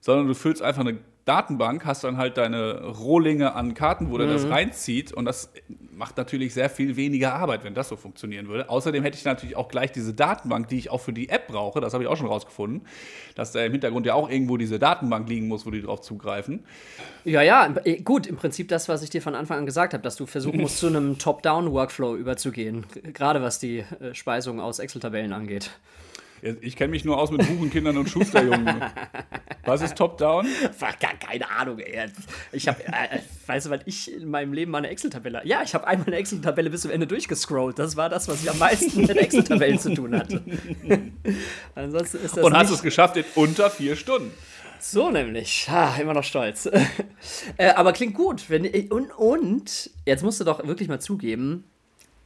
[0.00, 4.26] sondern du füllst einfach eine Datenbank, hast dann halt deine Rohlinge an Karten, wo der
[4.26, 5.52] das reinzieht und das
[5.98, 8.70] macht natürlich sehr viel weniger Arbeit, wenn das so funktionieren würde.
[8.70, 11.80] Außerdem hätte ich natürlich auch gleich diese Datenbank, die ich auch für die App brauche,
[11.80, 12.82] das habe ich auch schon rausgefunden,
[13.34, 16.64] dass da im Hintergrund ja auch irgendwo diese Datenbank liegen muss, wo die drauf zugreifen.
[17.24, 20.02] Ja, ja, äh, gut, im Prinzip das, was ich dir von Anfang an gesagt habe,
[20.02, 25.32] dass du versuchen musst, zu einem Top-Down-Workflow überzugehen, gerade was die äh, Speisung aus Excel-Tabellen
[25.32, 25.72] angeht.
[26.60, 28.82] Ich kenne mich nur aus mit Buchenkindern und Schusterjungen.
[29.64, 30.46] Was ist Top-Down?
[31.20, 32.08] Keine Ahnung, ey.
[32.52, 35.42] Ich habe, äh, weißt du, weil ich in meinem Leben mal eine Excel-Tabelle.
[35.44, 37.78] Ja, ich habe einmal eine Excel-Tabelle bis zum Ende durchgescrollt.
[37.78, 40.42] Das war das, was ich am meisten mit Excel-Tabellen zu tun hatte.
[41.74, 44.32] Ansonsten ist das Und hast es geschafft in unter vier Stunden.
[44.80, 45.66] so nämlich.
[45.70, 46.66] Ah, immer noch stolz.
[47.56, 48.48] äh, aber klingt gut.
[48.48, 51.64] Wenn, und, und jetzt musst du doch wirklich mal zugeben,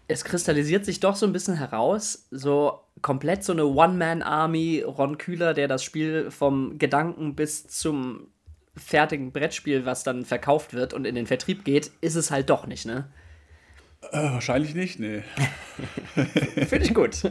[0.08, 5.54] es kristallisiert sich doch so ein bisschen heraus, so komplett so eine One-Man-Army, Ron Kühler,
[5.54, 8.28] der das Spiel vom Gedanken bis zum
[8.76, 12.66] fertigen Brettspiel, was dann verkauft wird und in den Vertrieb geht, ist es halt doch
[12.66, 13.08] nicht, ne?
[14.10, 15.22] Äh, wahrscheinlich nicht, nee.
[16.66, 17.22] Finde ich gut.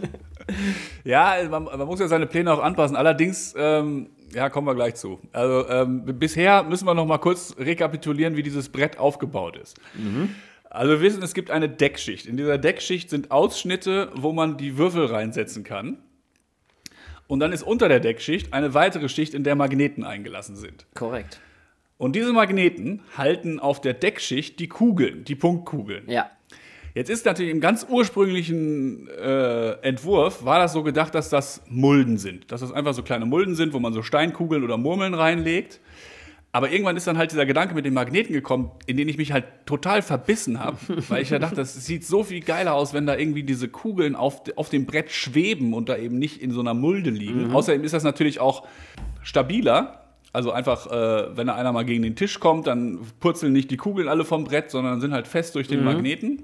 [1.03, 2.95] Ja, man, man muss ja seine Pläne auch anpassen.
[2.95, 5.19] Allerdings, ähm, ja, kommen wir gleich zu.
[5.33, 9.77] Also ähm, bisher müssen wir noch mal kurz rekapitulieren, wie dieses Brett aufgebaut ist.
[10.71, 12.25] Also wir wissen, es gibt eine Deckschicht.
[12.25, 15.97] In dieser Deckschicht sind Ausschnitte, wo man die Würfel reinsetzen kann.
[17.27, 20.85] Und dann ist unter der Deckschicht eine weitere Schicht, in der Magneten eingelassen sind.
[20.95, 21.41] Korrekt.
[21.97, 26.09] Und diese Magneten halten auf der Deckschicht die Kugeln, die Punktkugeln.
[26.09, 26.31] Ja.
[26.93, 32.17] Jetzt ist natürlich im ganz ursprünglichen äh, Entwurf war das so gedacht, dass das Mulden
[32.17, 32.49] sind.
[32.51, 35.81] Dass das einfach so kleine Mulden sind, wo man so Steinkugeln oder Murmeln reinlegt.
[36.53, 39.31] Aber irgendwann ist dann halt dieser Gedanke mit den Magneten gekommen, in den ich mich
[39.31, 40.77] halt total verbissen habe,
[41.09, 44.15] weil ich ja dachte, das sieht so viel geiler aus, wenn da irgendwie diese Kugeln
[44.15, 47.51] auf, auf dem Brett schweben und da eben nicht in so einer Mulde liegen.
[47.53, 48.67] Außerdem ist das natürlich auch
[49.21, 49.97] stabiler.
[50.33, 53.77] Also einfach, äh, wenn da einer mal gegen den Tisch kommt, dann purzeln nicht die
[53.77, 56.43] Kugeln alle vom Brett, sondern sind halt fest durch den Magneten.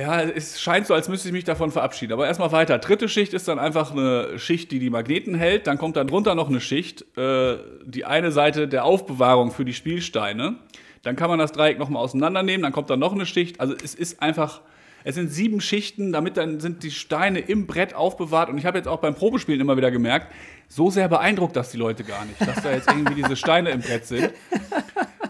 [0.00, 2.14] Ja, es scheint so, als müsste ich mich davon verabschieden.
[2.14, 2.78] Aber erstmal weiter.
[2.78, 5.66] Dritte Schicht ist dann einfach eine Schicht, die die Magneten hält.
[5.66, 9.74] Dann kommt dann drunter noch eine Schicht, äh, die eine Seite der Aufbewahrung für die
[9.74, 10.56] Spielsteine.
[11.02, 12.62] Dann kann man das Dreieck nochmal auseinandernehmen.
[12.62, 13.60] Dann kommt dann noch eine Schicht.
[13.60, 14.62] Also es ist einfach,
[15.04, 18.48] es sind sieben Schichten, damit dann sind die Steine im Brett aufbewahrt.
[18.50, 20.32] Und ich habe jetzt auch beim Probespielen immer wieder gemerkt,
[20.68, 23.80] so sehr beeindruckt das die Leute gar nicht, dass da jetzt irgendwie diese Steine im
[23.80, 24.30] Brett sind.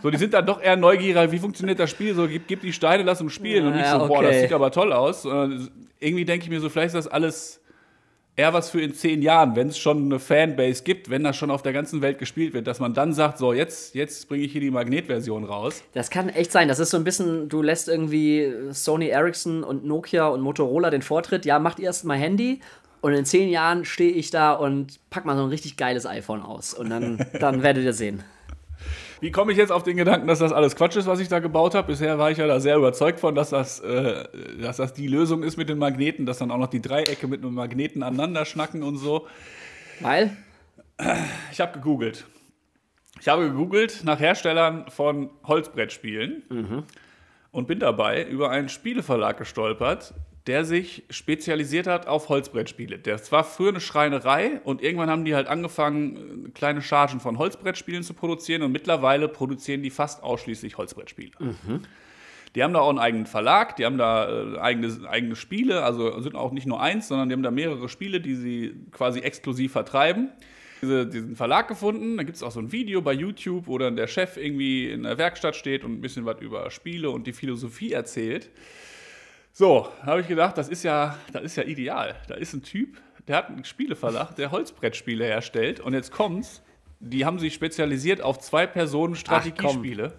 [0.03, 2.15] So, die sind dann doch eher neugierig, wie funktioniert das Spiel?
[2.15, 3.67] So, gib, gib die Steine, lass uns spielen.
[3.67, 4.43] und nicht Ja, so, boah, das okay.
[4.43, 5.25] sieht aber toll aus.
[5.99, 7.60] Irgendwie denke ich mir so, vielleicht ist das alles
[8.41, 11.51] eher was für in zehn Jahren, wenn es schon eine Fanbase gibt, wenn das schon
[11.51, 14.53] auf der ganzen Welt gespielt wird, dass man dann sagt, so, jetzt, jetzt bringe ich
[14.53, 15.83] hier die Magnetversion raus.
[15.93, 16.67] Das kann echt sein.
[16.67, 21.03] Das ist so ein bisschen, du lässt irgendwie Sony Ericsson und Nokia und Motorola den
[21.03, 21.45] Vortritt.
[21.45, 22.61] Ja, macht erst mal Handy
[23.03, 26.43] und in zehn Jahren stehe ich da und pack mal so ein richtig geiles iPhone
[26.43, 26.73] aus.
[26.73, 28.25] Und dann, dann werdet ihr sehen.
[29.21, 31.41] Wie komme ich jetzt auf den Gedanken, dass das alles Quatsch ist, was ich da
[31.41, 31.89] gebaut habe?
[31.89, 34.25] Bisher war ich ja da sehr überzeugt von, dass das, äh,
[34.61, 37.43] dass das die Lösung ist mit den Magneten, dass dann auch noch die Dreiecke mit
[37.43, 39.27] einem Magneten aneinander schnacken und so.
[40.01, 40.37] Weil,
[41.53, 42.27] Ich habe gegoogelt.
[43.21, 46.85] Ich habe gegoogelt nach Herstellern von Holzbrettspielen
[47.51, 50.15] und bin dabei über einen Spieleverlag gestolpert,
[50.47, 52.99] der sich spezialisiert hat auf Holzbrettspiele.
[52.99, 58.03] Das war früher eine Schreinerei und irgendwann haben die halt angefangen, kleine Chargen von Holzbrettspielen
[58.03, 61.33] zu produzieren und mittlerweile produzieren die fast ausschließlich Holzbrettspiele.
[62.55, 66.21] Die haben da auch einen eigenen Verlag, die haben da äh, eigene, eigene Spiele, also
[66.21, 69.73] sind auch nicht nur eins, sondern die haben da mehrere Spiele, die sie quasi exklusiv
[69.73, 70.31] vertreiben.
[70.83, 73.97] Diese, diesen Verlag gefunden, da gibt es auch so ein Video bei YouTube, wo dann
[73.97, 77.35] der Chef irgendwie in der Werkstatt steht und ein bisschen was über Spiele und die
[77.35, 78.51] Philosophie erzählt.
[79.53, 82.15] So, habe ich gedacht, das ist ja, das ist ja ideal.
[82.29, 86.63] Da ist ein Typ, der hat einen Spieleverlag, der Holzbrettspiele herstellt und jetzt kommt's,
[87.01, 90.13] die haben sich spezialisiert auf zwei Personen Strategiespiele.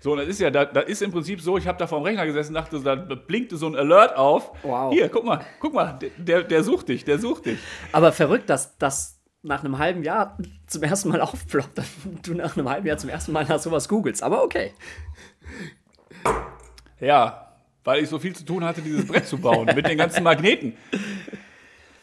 [0.00, 2.00] So, und das ist ja, da, da ist im Prinzip so, ich habe da vor
[2.00, 4.50] dem Rechner gesessen, dachte, da blinkte so ein Alert auf.
[4.64, 4.92] Wow.
[4.92, 7.60] Hier, guck mal, guck mal, der, der sucht dich, der sucht dich.
[7.92, 11.86] aber verrückt, dass das nach einem halben Jahr zum ersten Mal aufploppt, dass
[12.22, 14.22] du nach einem halben Jahr zum ersten Mal nach sowas googelst.
[14.22, 14.72] Aber okay.
[17.00, 17.41] Ja,
[17.84, 20.74] weil ich so viel zu tun hatte, dieses Brett zu bauen mit den ganzen Magneten.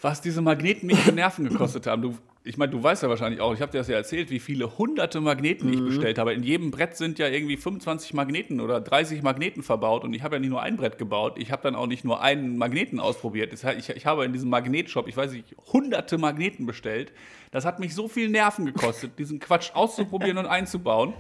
[0.02, 2.02] Was diese Magneten mich für Nerven gekostet haben.
[2.02, 4.40] Du, ich meine, du weißt ja wahrscheinlich auch, ich habe dir das ja erzählt, wie
[4.40, 6.34] viele hunderte Magneten ich bestellt habe.
[6.34, 10.38] In jedem Brett sind ja irgendwie 25 Magneten oder 30 Magneten verbaut und ich habe
[10.38, 13.52] ja nicht nur ein Brett gebaut, ich habe dann auch nicht nur einen Magneten ausprobiert.
[13.54, 17.12] Ich, ich habe in diesem Magnetshop, ich weiß nicht, hunderte Magneten bestellt.
[17.52, 21.14] Das hat mich so viel Nerven gekostet, diesen Quatsch auszuprobieren und einzubauen.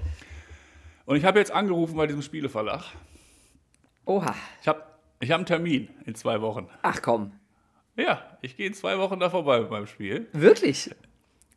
[1.06, 2.86] Und ich habe jetzt angerufen bei diesem Spieleverlag.
[4.10, 4.34] Oha.
[4.62, 4.82] Ich habe
[5.20, 6.68] ich hab einen Termin in zwei Wochen.
[6.82, 7.34] Ach komm.
[7.96, 10.28] Ja, ich gehe in zwei Wochen da vorbei mit meinem Spiel.
[10.34, 10.90] Wirklich?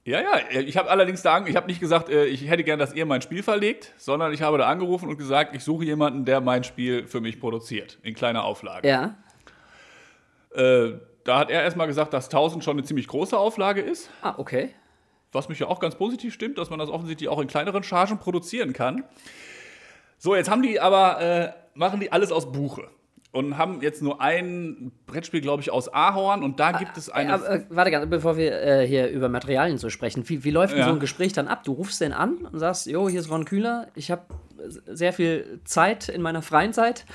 [0.05, 2.79] Ja, ja, ich habe allerdings da, ange- ich habe nicht gesagt, äh, ich hätte gern,
[2.81, 6.25] dass ihr mein Spiel verlegt, sondern ich habe da angerufen und gesagt, ich suche jemanden,
[6.25, 8.89] der mein Spiel für mich produziert, in kleiner Auflage.
[8.89, 9.15] Ja.
[10.55, 14.35] Äh, da hat er erstmal gesagt, dass 1000 schon eine ziemlich große Auflage ist, Ah,
[14.39, 14.75] okay.
[15.31, 18.19] was mich ja auch ganz positiv stimmt, dass man das offensichtlich auch in kleineren Chargen
[18.19, 19.05] produzieren kann.
[20.19, 22.85] So, jetzt haben die aber, äh, machen die alles aus Buche.
[23.35, 26.43] Und haben jetzt nur ein Brettspiel, glaube ich, aus Ahorn.
[26.43, 27.33] Und da gibt es eine.
[27.33, 30.29] Aber, äh, warte ganz, bevor wir äh, hier über Materialien so sprechen.
[30.29, 30.87] Wie, wie läuft denn Ja.
[30.89, 31.65] so ein Gespräch dann ab?
[31.65, 34.23] Du rufst den an und sagst, jo, hier ist Ron Kühler, ich habe
[34.87, 37.07] sehr viel Zeit in meiner freien Zeit.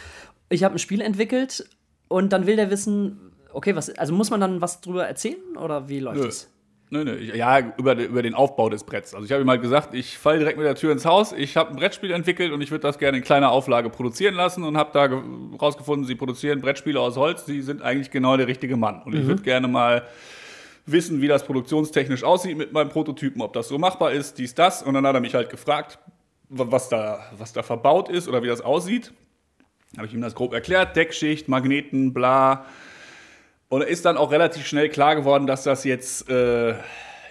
[0.50, 1.70] Ich habe ein Spiel entwickelt
[2.08, 5.88] und dann will der wissen, okay, was, also muss man dann was drüber erzählen oder
[5.88, 6.26] wie läuft Nö.
[6.26, 6.50] das?
[6.90, 9.14] Nö, nö, ich- ja, über, über den Aufbau des Bretts.
[9.14, 11.58] Also ich habe ihm halt gesagt, ich falle direkt mit der Tür ins Haus, ich
[11.58, 14.78] habe ein Brettspiel entwickelt und ich würde das gerne in kleiner Auflage produzieren lassen und
[14.78, 15.20] habe da ge-
[15.62, 19.02] rausgefunden, sie produzieren Brettspiele aus Holz, sie sind eigentlich genau der richtige Mann.
[19.04, 20.04] Und ich würde gerne mal
[20.86, 24.82] wissen, wie das produktionstechnisch aussieht mit meinem Prototypen, ob das so machbar ist, dies, das.
[24.82, 26.00] Und dann hat er mich halt gefragt,
[26.48, 29.12] wa- was da, was da verbaut ist oder wie das aussieht.
[29.98, 32.66] Habe ich ihm das grob erklärt, Deckschicht, Magneten, bla.
[33.70, 36.76] Und ist dann auch relativ schnell klar geworden, dass das jetzt, äh,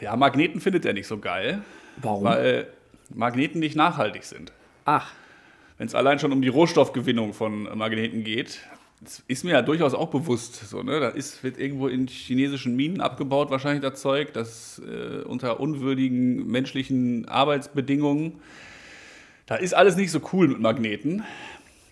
[0.00, 1.62] ja, Magneten findet er nicht so geil,
[1.96, 2.24] Warum?
[2.24, 2.66] weil
[3.14, 4.52] Magneten nicht nachhaltig sind.
[4.84, 5.12] Ach,
[5.78, 8.60] Wenn es allein schon um die Rohstoffgewinnung von Magneten geht,
[9.00, 10.68] das ist mir ja durchaus auch bewusst.
[10.68, 11.00] So, ne?
[11.00, 16.46] Da ist, wird irgendwo in chinesischen Minen abgebaut, wahrscheinlich das Zeug, das äh, unter unwürdigen
[16.46, 18.40] menschlichen Arbeitsbedingungen.
[19.44, 21.24] Da ist alles nicht so cool mit Magneten.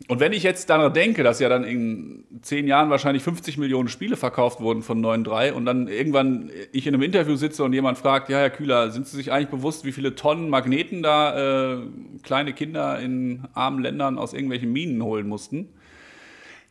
[0.07, 3.89] Und wenn ich jetzt daran denke, dass ja dann in zehn Jahren wahrscheinlich 50 Millionen
[3.89, 7.97] Spiele verkauft wurden von 9.3 und dann irgendwann ich in einem Interview sitze und jemand
[7.97, 11.79] fragt, ja, Herr Kühler, sind Sie sich eigentlich bewusst, wie viele Tonnen Magneten da äh,
[12.23, 15.71] kleine Kinder in armen Ländern aus irgendwelchen Minen holen mussten?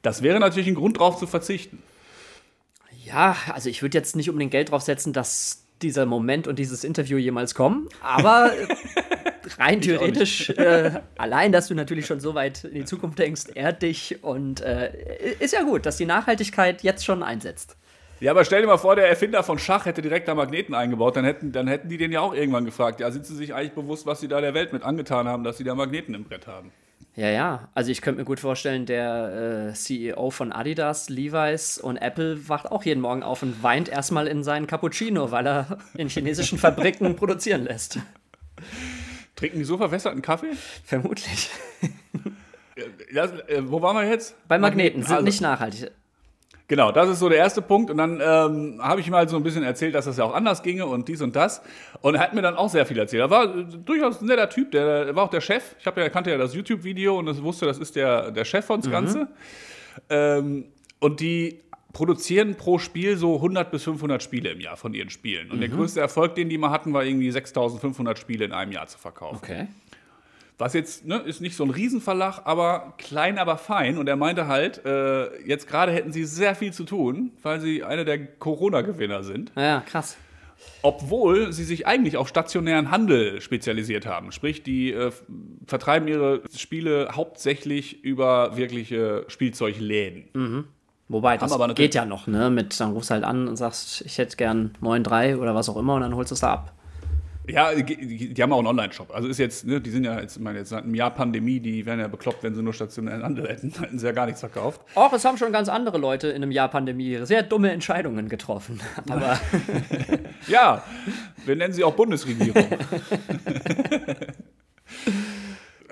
[0.04, 1.82] Das wäre natürlich ein Grund, darauf zu verzichten.
[3.04, 6.84] ja, also ich würde jetzt nicht unbedingt Geld drauf setzen, dass dieser Moment und dieses
[6.84, 8.52] Interview jemals kommen, aber
[9.58, 13.82] rein theoretisch, äh, allein, dass du natürlich schon so weit in die Zukunft denkst, ehrt
[13.82, 14.92] dich und äh,
[15.40, 17.78] ist ja gut, dass die Nachhaltigkeit jetzt schon einsetzt.
[18.20, 21.18] Ja, aber stell dir mal vor, der Erfinder von Schach hätte direkt da Magneten eingebaut,
[21.18, 23.74] dann hätten, dann hätten die den ja auch irgendwann gefragt, ja, sind Sie sich eigentlich
[23.74, 26.48] bewusst, was Sie da der Welt mit angetan haben, dass Sie da Magneten im Brett
[26.48, 26.72] haben?
[27.16, 27.70] Ja, ja.
[27.76, 32.72] Also ich könnte mir gut vorstellen, der äh, CEO von Adidas, Levi's und Apple wacht
[32.72, 37.16] auch jeden Morgen auf und weint erstmal in seinen Cappuccino, weil er in chinesischen Fabriken
[37.16, 38.00] produzieren lässt.
[39.36, 40.52] Trinken die so verwässerten Kaffee?
[40.84, 41.50] Vermutlich.
[43.12, 44.36] Ja, äh, wo waren wir jetzt?
[44.48, 45.92] Bei Magneten sind Also, nicht nachhaltig.
[46.68, 47.92] Genau, das ist so der erste Punkt.
[47.92, 50.34] Und dann ähm, habe ich ihm halt so ein bisschen erzählt, dass das ja auch
[50.34, 51.62] anders ginge und dies und das.
[52.02, 53.22] Und er hat mir dann auch sehr viel erzählt.
[53.22, 55.76] Er war äh, durchaus ein netter Typ, der, der war auch der Chef.
[55.78, 58.82] Ich ja, kannte ja das YouTube-Video und das wusste, das ist der, der Chef von
[58.82, 59.28] das Ganze.
[60.10, 60.66] Ähm,
[61.00, 61.60] und die
[61.94, 65.52] produzieren pro Spiel so 100 bis 500 Spiele im Jahr von ihren Spielen.
[65.52, 68.88] Und der größte Erfolg, den die mal hatten, war irgendwie 6500 Spiele in einem Jahr
[68.88, 69.38] zu verkaufen.
[69.38, 69.68] Okay.
[70.58, 73.98] Was jetzt ne, ist nicht so ein Riesenverlag, aber klein, aber fein.
[73.98, 77.84] Und er meinte halt, äh, jetzt gerade hätten sie sehr viel zu tun, weil sie
[77.84, 79.52] einer der Corona-Gewinner sind.
[79.56, 80.18] Ja, krass.
[80.82, 84.32] Obwohl sie sich eigentlich auf stationären Handel spezialisiert haben.
[84.32, 85.12] Sprich, die äh,
[85.68, 90.30] vertreiben ihre Spiele hauptsächlich über wirkliche Spielzeugläden.
[91.10, 92.50] Wobei, das aber geht ja noch, ne?
[92.50, 95.78] Mit, dann rufst du halt an und sagst, ich hätte gern 9,3 oder was auch
[95.78, 96.74] immer und dann holst du es da ab.
[97.46, 99.14] Ja, die, die haben auch einen Online-Shop.
[99.14, 101.60] Also ist jetzt, ne, die sind ja jetzt, ich meine, jetzt seit einem Jahr Pandemie,
[101.60, 103.70] die wären ja bekloppt, wenn sie nur stationären Handel hätten.
[103.80, 104.80] Hätten sie ja gar nichts verkauft.
[104.96, 108.80] Auch es haben schon ganz andere Leute in einem Jahr Pandemie sehr dumme Entscheidungen getroffen.
[109.10, 109.38] Aber
[110.48, 110.84] Ja,
[111.46, 112.66] wir nennen sie auch Bundesregierung.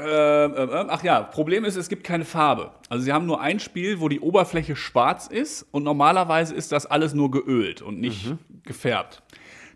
[0.02, 2.72] Ähm, ähm, ähm, ach ja, Problem ist, es gibt keine Farbe.
[2.90, 6.86] Also sie haben nur ein Spiel, wo die Oberfläche schwarz ist und normalerweise ist das
[6.86, 8.34] alles nur geölt und nicht
[8.64, 9.22] gefärbt.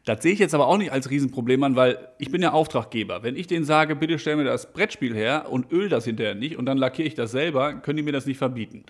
[0.05, 3.23] Das sehe ich jetzt aber auch nicht als Riesenproblem an, weil ich bin ja Auftraggeber.
[3.23, 6.57] Wenn ich denen sage, bitte stell mir das Brettspiel her und öl das hinterher nicht
[6.57, 8.85] und dann lackiere ich das selber, können die mir das nicht verbieten.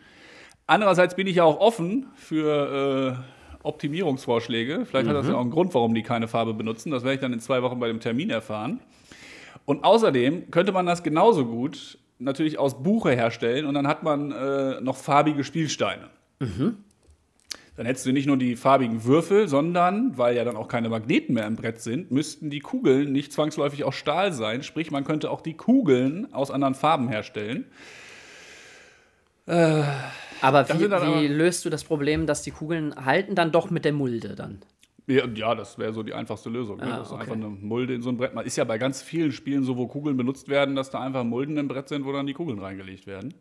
[0.67, 3.23] Andererseits bin ich ja auch offen für
[3.63, 4.85] äh, Optimierungsvorschläge.
[4.85, 6.91] Vielleicht hat das ja auch einen Grund, warum die keine Farbe benutzen.
[6.91, 8.81] Das werde ich dann in zwei Wochen bei dem Termin erfahren.
[9.65, 14.31] Und außerdem könnte man das genauso gut natürlich aus Buche herstellen und dann hat man
[14.31, 16.09] äh, noch farbige Spielsteine.
[17.77, 21.33] Dann hättest du nicht nur die farbigen Würfel, sondern, weil ja dann auch keine Magneten
[21.33, 24.63] mehr im Brett sind, müssten die Kugeln nicht zwangsläufig aus Stahl sein.
[24.63, 27.65] Sprich, man könnte auch die Kugeln aus anderen Farben herstellen.
[29.45, 33.51] Aber wie, sind dann wie aber- löst du das Problem, dass die Kugeln halten dann
[33.51, 34.61] doch mit der Mulde dann?
[35.07, 36.77] Ja, ja das wäre so die einfachste Lösung.
[36.77, 36.83] Ne?
[36.91, 37.21] Ah, das ist okay.
[37.21, 38.33] einfach eine Mulde in so ein Brett.
[38.33, 41.23] Man ist ja bei ganz vielen Spielen so, wo Kugeln benutzt werden, dass da einfach
[41.23, 43.33] Mulden im Brett sind, wo dann die Kugeln reingelegt werden.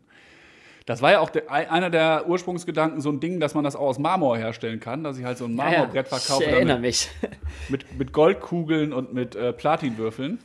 [0.85, 3.75] Das war ja auch der, ein- einer der Ursprungsgedanken, so ein Ding, dass man das
[3.75, 6.85] auch aus Marmor herstellen kann, dass ich halt so ein Marmorbrett verkaufe ich erinnere mit,
[6.87, 7.09] mich.
[7.69, 10.37] mit, mit Goldkugeln und mit äh, Platinwürfeln.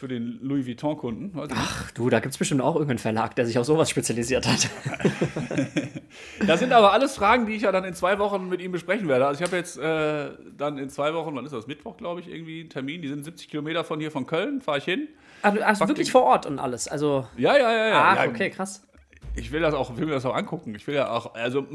[0.00, 1.38] Für den Louis Vuitton-Kunden.
[1.54, 4.70] Ach du, da gibt es bestimmt auch irgendeinen Verlag, der sich auf sowas spezialisiert hat.
[6.46, 9.06] Das sind aber alles Fragen, die ich ja dann in zwei Wochen mit ihm besprechen
[9.08, 9.26] werde.
[9.26, 11.66] Also ich habe jetzt äh, dann in zwei Wochen, wann ist das?
[11.66, 13.02] Mittwoch, glaube ich, irgendwie einen Termin.
[13.02, 15.06] Die sind 70 Kilometer von hier von Köln, fahre ich hin.
[15.42, 16.88] Also, also wirklich vor Ort und alles.
[16.88, 18.16] Also, Ja, ja, ja, ja.
[18.18, 18.82] ach, okay, krass.
[19.36, 20.74] Ich will das auch, will mir das auch angucken.
[20.74, 21.66] Ich will ja auch, also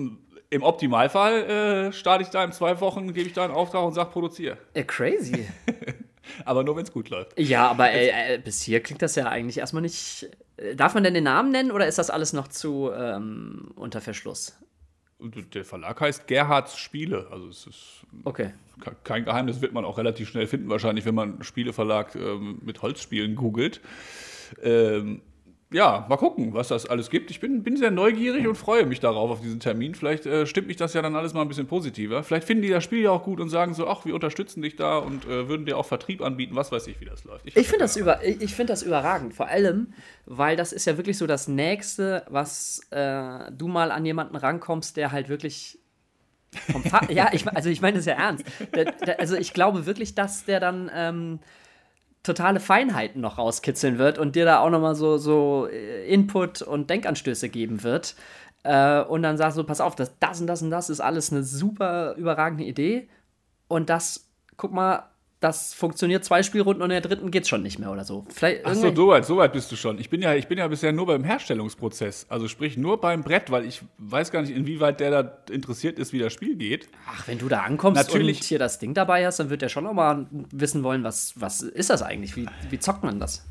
[0.50, 1.44] im Optimalfall
[1.90, 4.58] äh, starte ich da in zwei Wochen, gebe ich da einen Auftrag und sage, produziere.
[4.74, 5.48] Äh, crazy.
[6.46, 7.40] Aber nur, wenn es gut läuft.
[7.40, 10.30] ja, aber äh, äh, bis hier klingt das ja eigentlich erstmal nicht.
[10.58, 14.02] Äh, Darf man denn den Namen nennen oder ist das alles noch zu ähm, unter
[14.02, 14.58] Verschluss?
[15.54, 17.28] Der Verlag heißt Gerhards Spiele.
[17.32, 18.54] Also es ist Okay.
[18.84, 22.60] ke- kein Geheimnis, wird man auch relativ schnell finden, wahrscheinlich, wenn man einen Spieleverlag ähm,
[22.64, 23.80] mit Holzspielen googelt.
[24.62, 25.22] Ähm,
[25.72, 27.32] ja, mal gucken, was das alles gibt.
[27.32, 29.96] Ich bin, bin sehr neugierig und freue mich darauf, auf diesen Termin.
[29.96, 32.24] Vielleicht äh, stimmt mich das ja dann alles mal ein bisschen positiver.
[32.24, 34.76] Vielleicht finden die das Spiel ja auch gut und sagen so, ach, wir unterstützen dich
[34.76, 37.46] da und äh, würden dir auch Vertrieb anbieten, was weiß ich, wie das läuft.
[37.48, 39.34] Ich finde das, über, ich ich find das überragend.
[39.34, 39.94] Vor allem,
[40.26, 44.98] weil das ist ja wirklich so das Nächste, was äh, du mal an jemanden rankommst,
[44.98, 45.80] der halt wirklich.
[46.72, 48.46] Vom Fa ja, ich, also ich meine das ja ernst.
[48.74, 51.40] Der, der, also ich glaube wirklich, dass der dann ähm,
[52.26, 56.90] totale Feinheiten noch rauskitzeln wird und dir da auch nochmal so, so äh, Input und
[56.90, 58.16] Denkanstöße geben wird.
[58.64, 61.32] Äh, und dann sagst du, pass auf, das, das und das und das ist alles
[61.32, 63.08] eine super überragende Idee.
[63.68, 65.04] Und das, guck mal,
[65.46, 68.26] das funktioniert zwei Spielrunden und in der dritten geht's schon nicht mehr oder so.
[68.30, 70.00] Vielleicht Ach so, so weit, so weit bist du schon.
[70.00, 72.26] Ich bin ja, ich bin ja bisher nur beim Herstellungsprozess.
[72.30, 76.14] Also sprich nur beim Brett, weil ich weiß gar nicht, inwieweit der da interessiert ist,
[76.14, 76.90] wie das Spiel geht.
[77.08, 78.38] Ach, wenn du da ankommst Natürlich.
[78.38, 81.40] und hier das Ding dabei hast, dann wird der schon noch mal wissen wollen, was,
[81.40, 82.36] was ist das eigentlich?
[82.36, 83.46] Wie, wie zockt man das?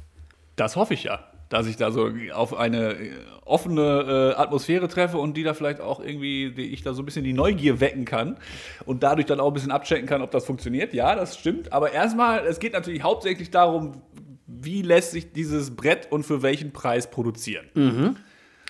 [0.57, 3.11] Das hoffe ich ja, dass ich da so auf eine äh,
[3.45, 7.05] offene äh, Atmosphäre treffe und die da vielleicht auch irgendwie, die ich da so ein
[7.05, 8.39] bisschen die Neugier wecken kann
[8.87, 10.95] und dadurch dann auch ein bisschen abchecken kann, ob das funktioniert.
[10.95, 11.73] Ja, das stimmt.
[11.73, 14.03] Aber erstmal, es geht natürlich hauptsächlich darum,
[14.47, 17.67] wie lässt sich dieses Brett und für welchen Preis produzieren.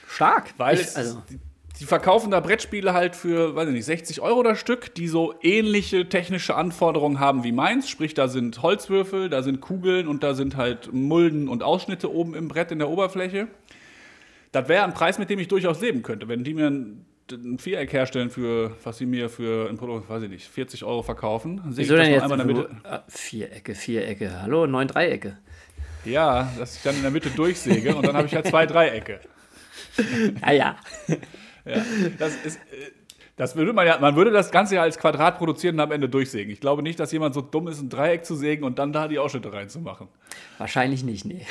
[0.08, 0.54] Stark.
[0.56, 1.22] Weil ich, es, also,
[1.76, 5.08] die, die verkaufen da Brettspiele halt für, weiß ich nicht, 60 Euro das Stück, die
[5.08, 7.88] so ähnliche technische Anforderungen haben wie meins.
[7.88, 12.34] Sprich, da sind Holzwürfel, da sind Kugeln und da sind halt Mulden und Ausschnitte oben
[12.34, 13.48] im Brett in der Oberfläche.
[14.52, 16.28] Das wäre ein Preis, mit dem ich durchaus leben könnte.
[16.28, 20.30] Wenn die mir ein Viereck herstellen für, was sie mir für ein Produkt, weiß ich
[20.30, 21.60] nicht, 40 Euro verkaufen.
[21.70, 22.22] Sehe ich das jetzt?
[22.22, 22.70] einmal in der Mitte.
[22.84, 24.42] Ah, Vierecke, Vierecke.
[24.42, 25.38] Hallo, neun Dreiecke.
[26.04, 29.20] Ja, dass ich dann in der Mitte durchsäge und dann habe ich halt zwei Dreiecke.
[30.40, 30.52] Ah
[31.64, 31.84] ja.
[32.18, 32.56] Das ist.
[32.56, 32.90] äh,
[33.36, 36.08] Das würde man ja, man würde das Ganze ja als Quadrat produzieren und am Ende
[36.08, 36.52] durchsägen.
[36.52, 39.08] Ich glaube nicht, dass jemand so dumm ist, ein Dreieck zu sägen und dann da
[39.08, 40.06] die Ausschnitte reinzumachen.
[40.58, 41.44] Wahrscheinlich nicht, nee.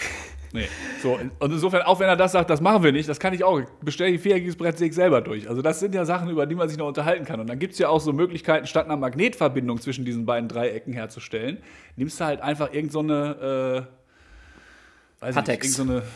[0.53, 0.67] Nee.
[1.01, 3.43] So, und insofern, auch wenn er das sagt, das machen wir nicht, das kann ich
[3.43, 3.59] auch.
[3.81, 5.49] Bestell die viereckiges Brett, säg selber durch.
[5.49, 7.39] Also, das sind ja Sachen, über die man sich noch unterhalten kann.
[7.41, 10.93] Und dann gibt es ja auch so Möglichkeiten, statt einer Magnetverbindung zwischen diesen beiden Dreiecken
[10.93, 11.57] herzustellen,
[11.97, 13.87] nimmst du halt einfach irgend so eine,
[15.19, 15.67] äh, weiß Patex.
[15.67, 16.07] ich nicht, irgend so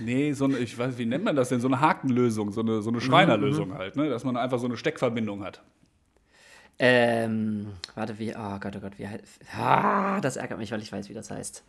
[0.00, 1.60] nee, so eine, ich weiß, wie nennt man das denn?
[1.60, 4.08] So eine Hakenlösung, so eine, so eine Schreinerlösung halt, ne?
[4.10, 5.62] Dass man einfach so eine Steckverbindung hat.
[6.78, 9.22] Ähm, warte, wie, oh Gott, oh Gott, wie heißt,
[9.56, 11.62] ah, das ärgert mich, weil ich weiß, wie das heißt.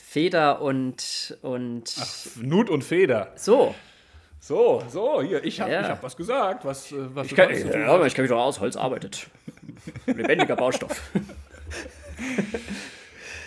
[0.00, 1.84] Feder und, und,
[2.40, 3.32] Nut und Feder.
[3.36, 3.74] so.
[4.40, 5.82] So, so, hier, ich habe Ja.
[5.82, 8.40] ich hab was gesagt, was, äh, was Ich kann, tun ja, ich kenne mich doch
[8.42, 9.28] aus, Holz arbeitet.
[10.06, 11.00] Lebendiger Baustoff.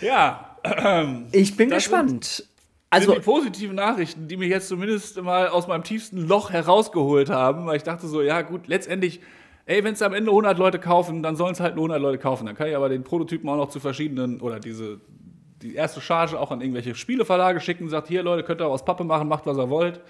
[0.00, 0.56] Ja,
[1.32, 2.44] Ich bin Das gespannt.
[2.90, 7.66] Also die positiven Nachrichten, die mir jetzt zumindest mal aus meinem tiefsten Loch herausgeholt haben,
[7.66, 9.20] weil ich dachte so, ja gut, letztendlich,
[9.66, 12.18] ey, wenn es am Ende 100 Leute kaufen, dann sollen es halt nur 100 Leute
[12.18, 12.46] kaufen.
[12.46, 15.00] Dann kann ich aber den Prototypen auch noch zu verschiedenen oder diese
[15.62, 19.04] die erste Charge auch an irgendwelche Spieleverlage schicken, sagt hier Leute, könnt ihr aus Pappe
[19.04, 20.00] machen, macht was ihr wollt.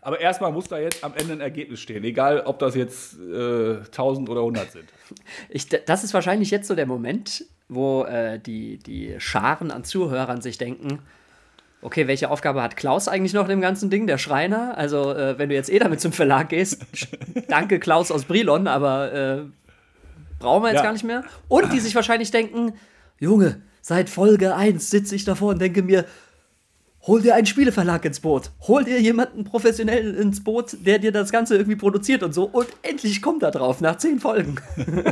[0.00, 3.78] Aber erstmal muss da jetzt am Ende ein Ergebnis stehen, egal ob das jetzt äh,
[3.78, 4.84] 1000 oder 100 sind.
[5.48, 10.40] ich, das ist wahrscheinlich jetzt so der Moment, wo äh, die, die Scharen an Zuhörern
[10.40, 11.00] sich denken,
[11.82, 14.76] okay, welche Aufgabe hat Klaus eigentlich noch in dem ganzen Ding, der Schreiner?
[14.76, 16.84] Also, äh, wenn du jetzt eh damit zum Verlag gehst,
[17.48, 19.38] danke Klaus aus Brilon, aber äh,
[20.38, 20.82] brauchen wir jetzt Ja.
[20.84, 21.24] gar nicht mehr.
[21.48, 22.72] Und die sich wahrscheinlich denken,
[23.18, 26.04] Junge, seit Folge 1 sitze ich davor und denke mir,
[27.06, 28.50] hol dir einen Spieleverlag ins Boot.
[28.66, 32.44] Hol dir jemanden professionell ins Boot, der dir das Ganze irgendwie produziert und so.
[32.44, 34.56] Und endlich kommt er drauf, nach zehn Folgen.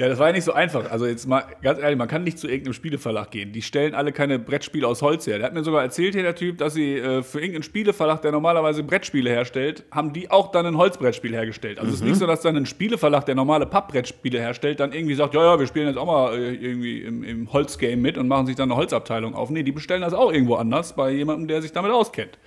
[0.00, 0.90] Ja, das war ja nicht so einfach.
[0.90, 3.52] Also jetzt mal ganz ehrlich, man kann nicht zu irgendeinem Spieleverlag gehen.
[3.52, 5.36] Die stellen alle keine Brettspiele aus Holz her.
[5.36, 8.32] Der hat mir sogar erzählt hier der Typ, dass sie äh, für irgendeinen Spieleverlag, der
[8.32, 11.78] normalerweise Brettspiele herstellt, haben die auch dann ein Holzbrettspiel hergestellt.
[11.78, 15.16] Also es ist nicht so, dass dann ein Spieleverlag, der normale Pappbrettspiele herstellt, dann irgendwie
[15.16, 18.26] sagt, ja, ja, wir spielen jetzt auch mal äh, irgendwie im, im Holzgame mit und
[18.26, 19.50] machen sich dann eine Holzabteilung auf.
[19.50, 22.38] Nee, die bestellen das auch irgendwo anders bei jemandem, der sich damit auskennt.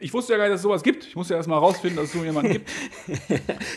[0.00, 1.06] Ich wusste ja gar nicht, dass es sowas gibt.
[1.06, 2.70] Ich musste ja erst mal rausfinden, dass es so jemanden gibt.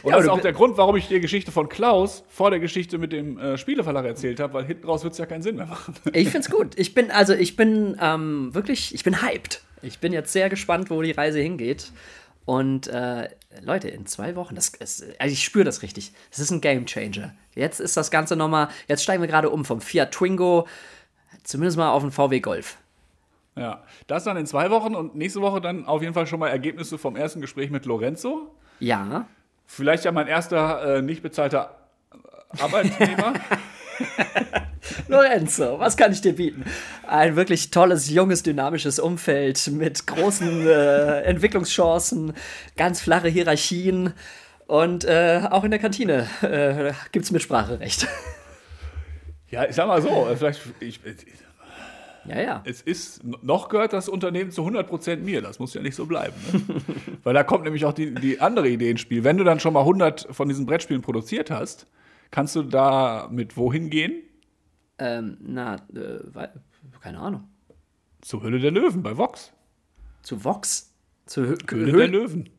[0.03, 2.59] Und Ja, das ist auch der Grund, warum ich die Geschichte von Klaus vor der
[2.59, 5.57] Geschichte mit dem äh, Spieleverlag erzählt habe, weil hinten raus wird es ja keinen Sinn
[5.57, 5.93] mehr machen.
[6.13, 6.77] Ich find's gut.
[6.77, 9.61] Ich bin, also ich bin ähm, wirklich, ich bin hyped.
[9.81, 11.91] Ich bin jetzt sehr gespannt, wo die Reise hingeht.
[12.45, 13.29] Und äh,
[13.61, 16.13] Leute, in zwei Wochen, das ist, also ich spüre das richtig.
[16.29, 17.33] Das ist ein Game Changer.
[17.55, 20.67] Jetzt ist das Ganze nochmal, jetzt steigen wir gerade um vom Fiat Twingo
[21.43, 22.77] zumindest mal auf den VW Golf.
[23.55, 26.49] Ja, das dann in zwei Wochen und nächste Woche dann auf jeden Fall schon mal
[26.49, 28.55] Ergebnisse vom ersten Gespräch mit Lorenzo.
[28.79, 29.27] Ja,
[29.65, 31.75] Vielleicht ja mein erster äh, nicht bezahlter
[32.59, 33.33] Arbeitnehmer.
[35.07, 36.65] Lorenzo, was kann ich dir bieten?
[37.07, 42.33] Ein wirklich tolles, junges, dynamisches Umfeld mit großen äh, Entwicklungschancen,
[42.75, 44.13] ganz flache Hierarchien
[44.67, 48.07] und äh, auch in der Kantine äh, gibt es Mitspracherecht.
[49.49, 50.99] ja, ich sag mal so, äh, vielleicht, ich,
[52.25, 52.61] Ja, ja.
[52.65, 56.35] es ist, noch gehört das Unternehmen zu 100% mir, das muss ja nicht so bleiben.
[56.53, 56.81] Ne?
[57.23, 59.23] Weil da kommt nämlich auch die, die andere Idee ins Spiel.
[59.23, 61.87] Wenn du dann schon mal 100 von diesen Brettspielen produziert hast,
[62.31, 64.23] kannst du da mit wohin gehen?
[64.99, 66.47] Ähm, na, äh,
[67.01, 67.43] keine Ahnung.
[68.21, 69.51] Zur Höhle der Löwen bei Vox.
[70.21, 70.93] Zu Vox?
[71.25, 72.49] Zu Hö Höhle Höhl- der Löwen.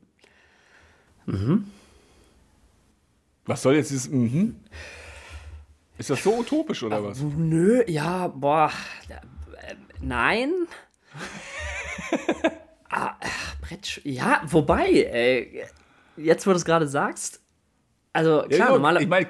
[1.26, 1.64] Mhm.
[3.46, 4.56] Was soll jetzt dieses Mhm?
[5.96, 7.20] Ist das so utopisch oder was?
[7.20, 8.70] Nö, ja, boah.
[9.68, 10.52] Äh, nein.
[12.90, 14.00] ah, ach, Brett.
[14.04, 15.64] Ja, wobei, ey,
[16.16, 17.40] jetzt, wo du es gerade sagst.
[18.12, 19.02] Also, klar, ja, normale.
[19.02, 19.26] Ich meine,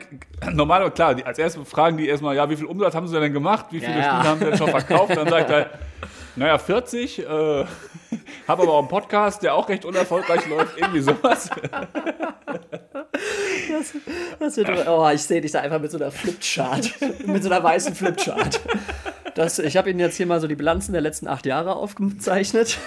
[0.53, 3.33] normal, klar, die, als erstes fragen die erstmal, ja, wie viel Umsatz haben sie denn
[3.33, 3.67] gemacht?
[3.71, 4.15] Wie viele Ja, ja.
[4.15, 5.17] Spiele haben sie denn schon verkauft?
[5.17, 5.71] Dann sagt er,
[6.37, 7.25] naja, 40, äh,
[8.49, 11.49] habe aber auch einen Podcast, der auch recht unerfolgreich läuft, irgendwie sowas.
[14.39, 16.91] Das wird, oh, ich sehe dich da einfach mit so einer Flipchart.
[17.27, 18.61] mit so einer weißen Flipchart.
[19.35, 22.79] Das, ich habe Ihnen jetzt hier mal so die Bilanzen der letzten acht Jahre aufgezeichnet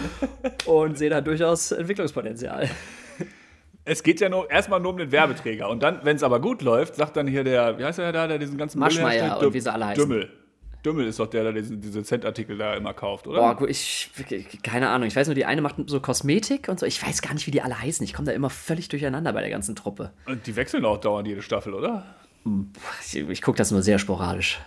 [0.66, 2.70] und sehe da durchaus Entwicklungspotenzial.
[3.84, 5.68] Es geht ja nur erstmal nur um den Werbeträger.
[5.68, 8.28] Und dann, wenn es aber gut läuft, sagt dann hier der, wie heißt der da,
[8.28, 9.42] der diesen ganzen herstellt?
[9.42, 10.04] und wie sie alle heißen.
[10.04, 10.30] Dümmel.
[10.84, 13.40] Dümmel ist doch der, der diesen, diese Centartikel da immer kauft, oder?
[13.40, 14.10] Boah, gut, ich,
[14.62, 15.08] keine Ahnung.
[15.08, 16.86] Ich weiß nur, die eine macht so Kosmetik und so.
[16.86, 18.04] Ich weiß gar nicht, wie die alle heißen.
[18.04, 20.12] Ich komme da immer völlig durcheinander bei der ganzen Truppe.
[20.26, 22.04] Und die wechseln auch dauernd jede Staffel, oder?
[23.04, 24.60] Ich, ich gucke das nur sehr sporadisch.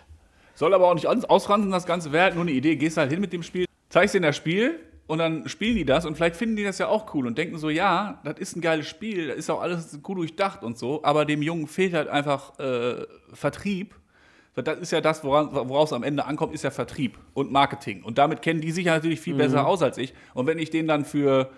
[0.56, 2.76] Soll aber auch nicht aus- ausranzen, das Ganze wäre halt nur eine Idee.
[2.76, 6.06] Gehst halt hin mit dem Spiel, zeigst dir das Spiel und dann spielen die das
[6.06, 8.62] und vielleicht finden die das ja auch cool und denken so, ja, das ist ein
[8.62, 12.08] geiles Spiel, das ist auch alles gut durchdacht und so, aber dem Jungen fehlt halt
[12.08, 13.96] einfach äh, Vertrieb.
[14.56, 18.04] Das ist ja das, woraus es am Ende ankommt, ist ja Vertrieb und Marketing.
[18.04, 20.14] Und damit kennen die sich ja natürlich viel besser aus als ich.
[20.36, 21.50] Und wenn ich den dann für,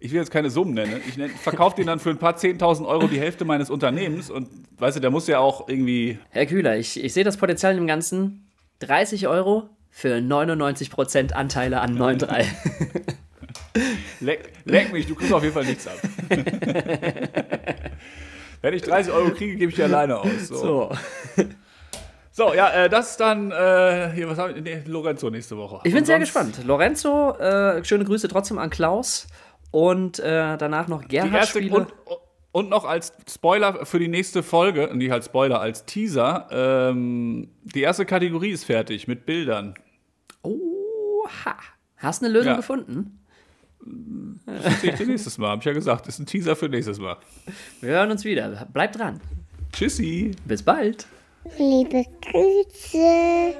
[0.00, 2.86] ich will jetzt keine Summen nennen, ich nenn- verkaufe den dann für ein paar 10.000
[2.86, 4.48] Euro die Hälfte meines Unternehmens und
[4.78, 7.86] weißt du, der muss ja auch irgendwie Herr Kühler, ich, ich sehe das Potenzial im
[7.86, 8.46] Ganzen.
[8.80, 12.44] 30 Euro für 99% Anteile an 9,3.
[14.20, 15.98] Leck, leck mich, du kriegst auf jeden Fall nichts ab.
[18.62, 20.48] Wenn ich 30 Euro kriege, gebe ich die alleine aus.
[20.48, 20.90] So, so.
[22.32, 22.54] So.
[22.54, 24.62] ja, äh, das ist dann äh, hier, was haben wir?
[24.62, 25.80] Nee, Lorenzo nächste Woche.
[25.84, 26.60] Ich bin sehr gespannt.
[26.64, 29.26] Lorenzo, äh, schöne Grüße trotzdem an Klaus.
[29.70, 31.72] Und äh, danach noch Gerhard Spiele.
[31.74, 31.88] und,
[32.52, 37.82] und noch als Spoiler für die nächste Folge, nicht als Spoiler, als Teaser, ähm, die
[37.82, 39.74] erste Kategorie ist fertig mit Bildern.
[40.42, 41.54] Oha.
[41.96, 42.56] Hast du eine Lösung Ja.
[42.56, 43.16] gefunden?
[44.46, 46.06] Das sehe ich dir nächstes Mal, habe ich ja gesagt.
[46.08, 47.16] Ist ein Teaser für nächstes Mal.
[47.80, 48.66] Wir hören uns wieder.
[48.72, 49.20] Bleibt dran.
[49.72, 50.32] Tschüssi.
[50.44, 51.06] Bis bald.
[51.56, 53.54] Liebe Grüße.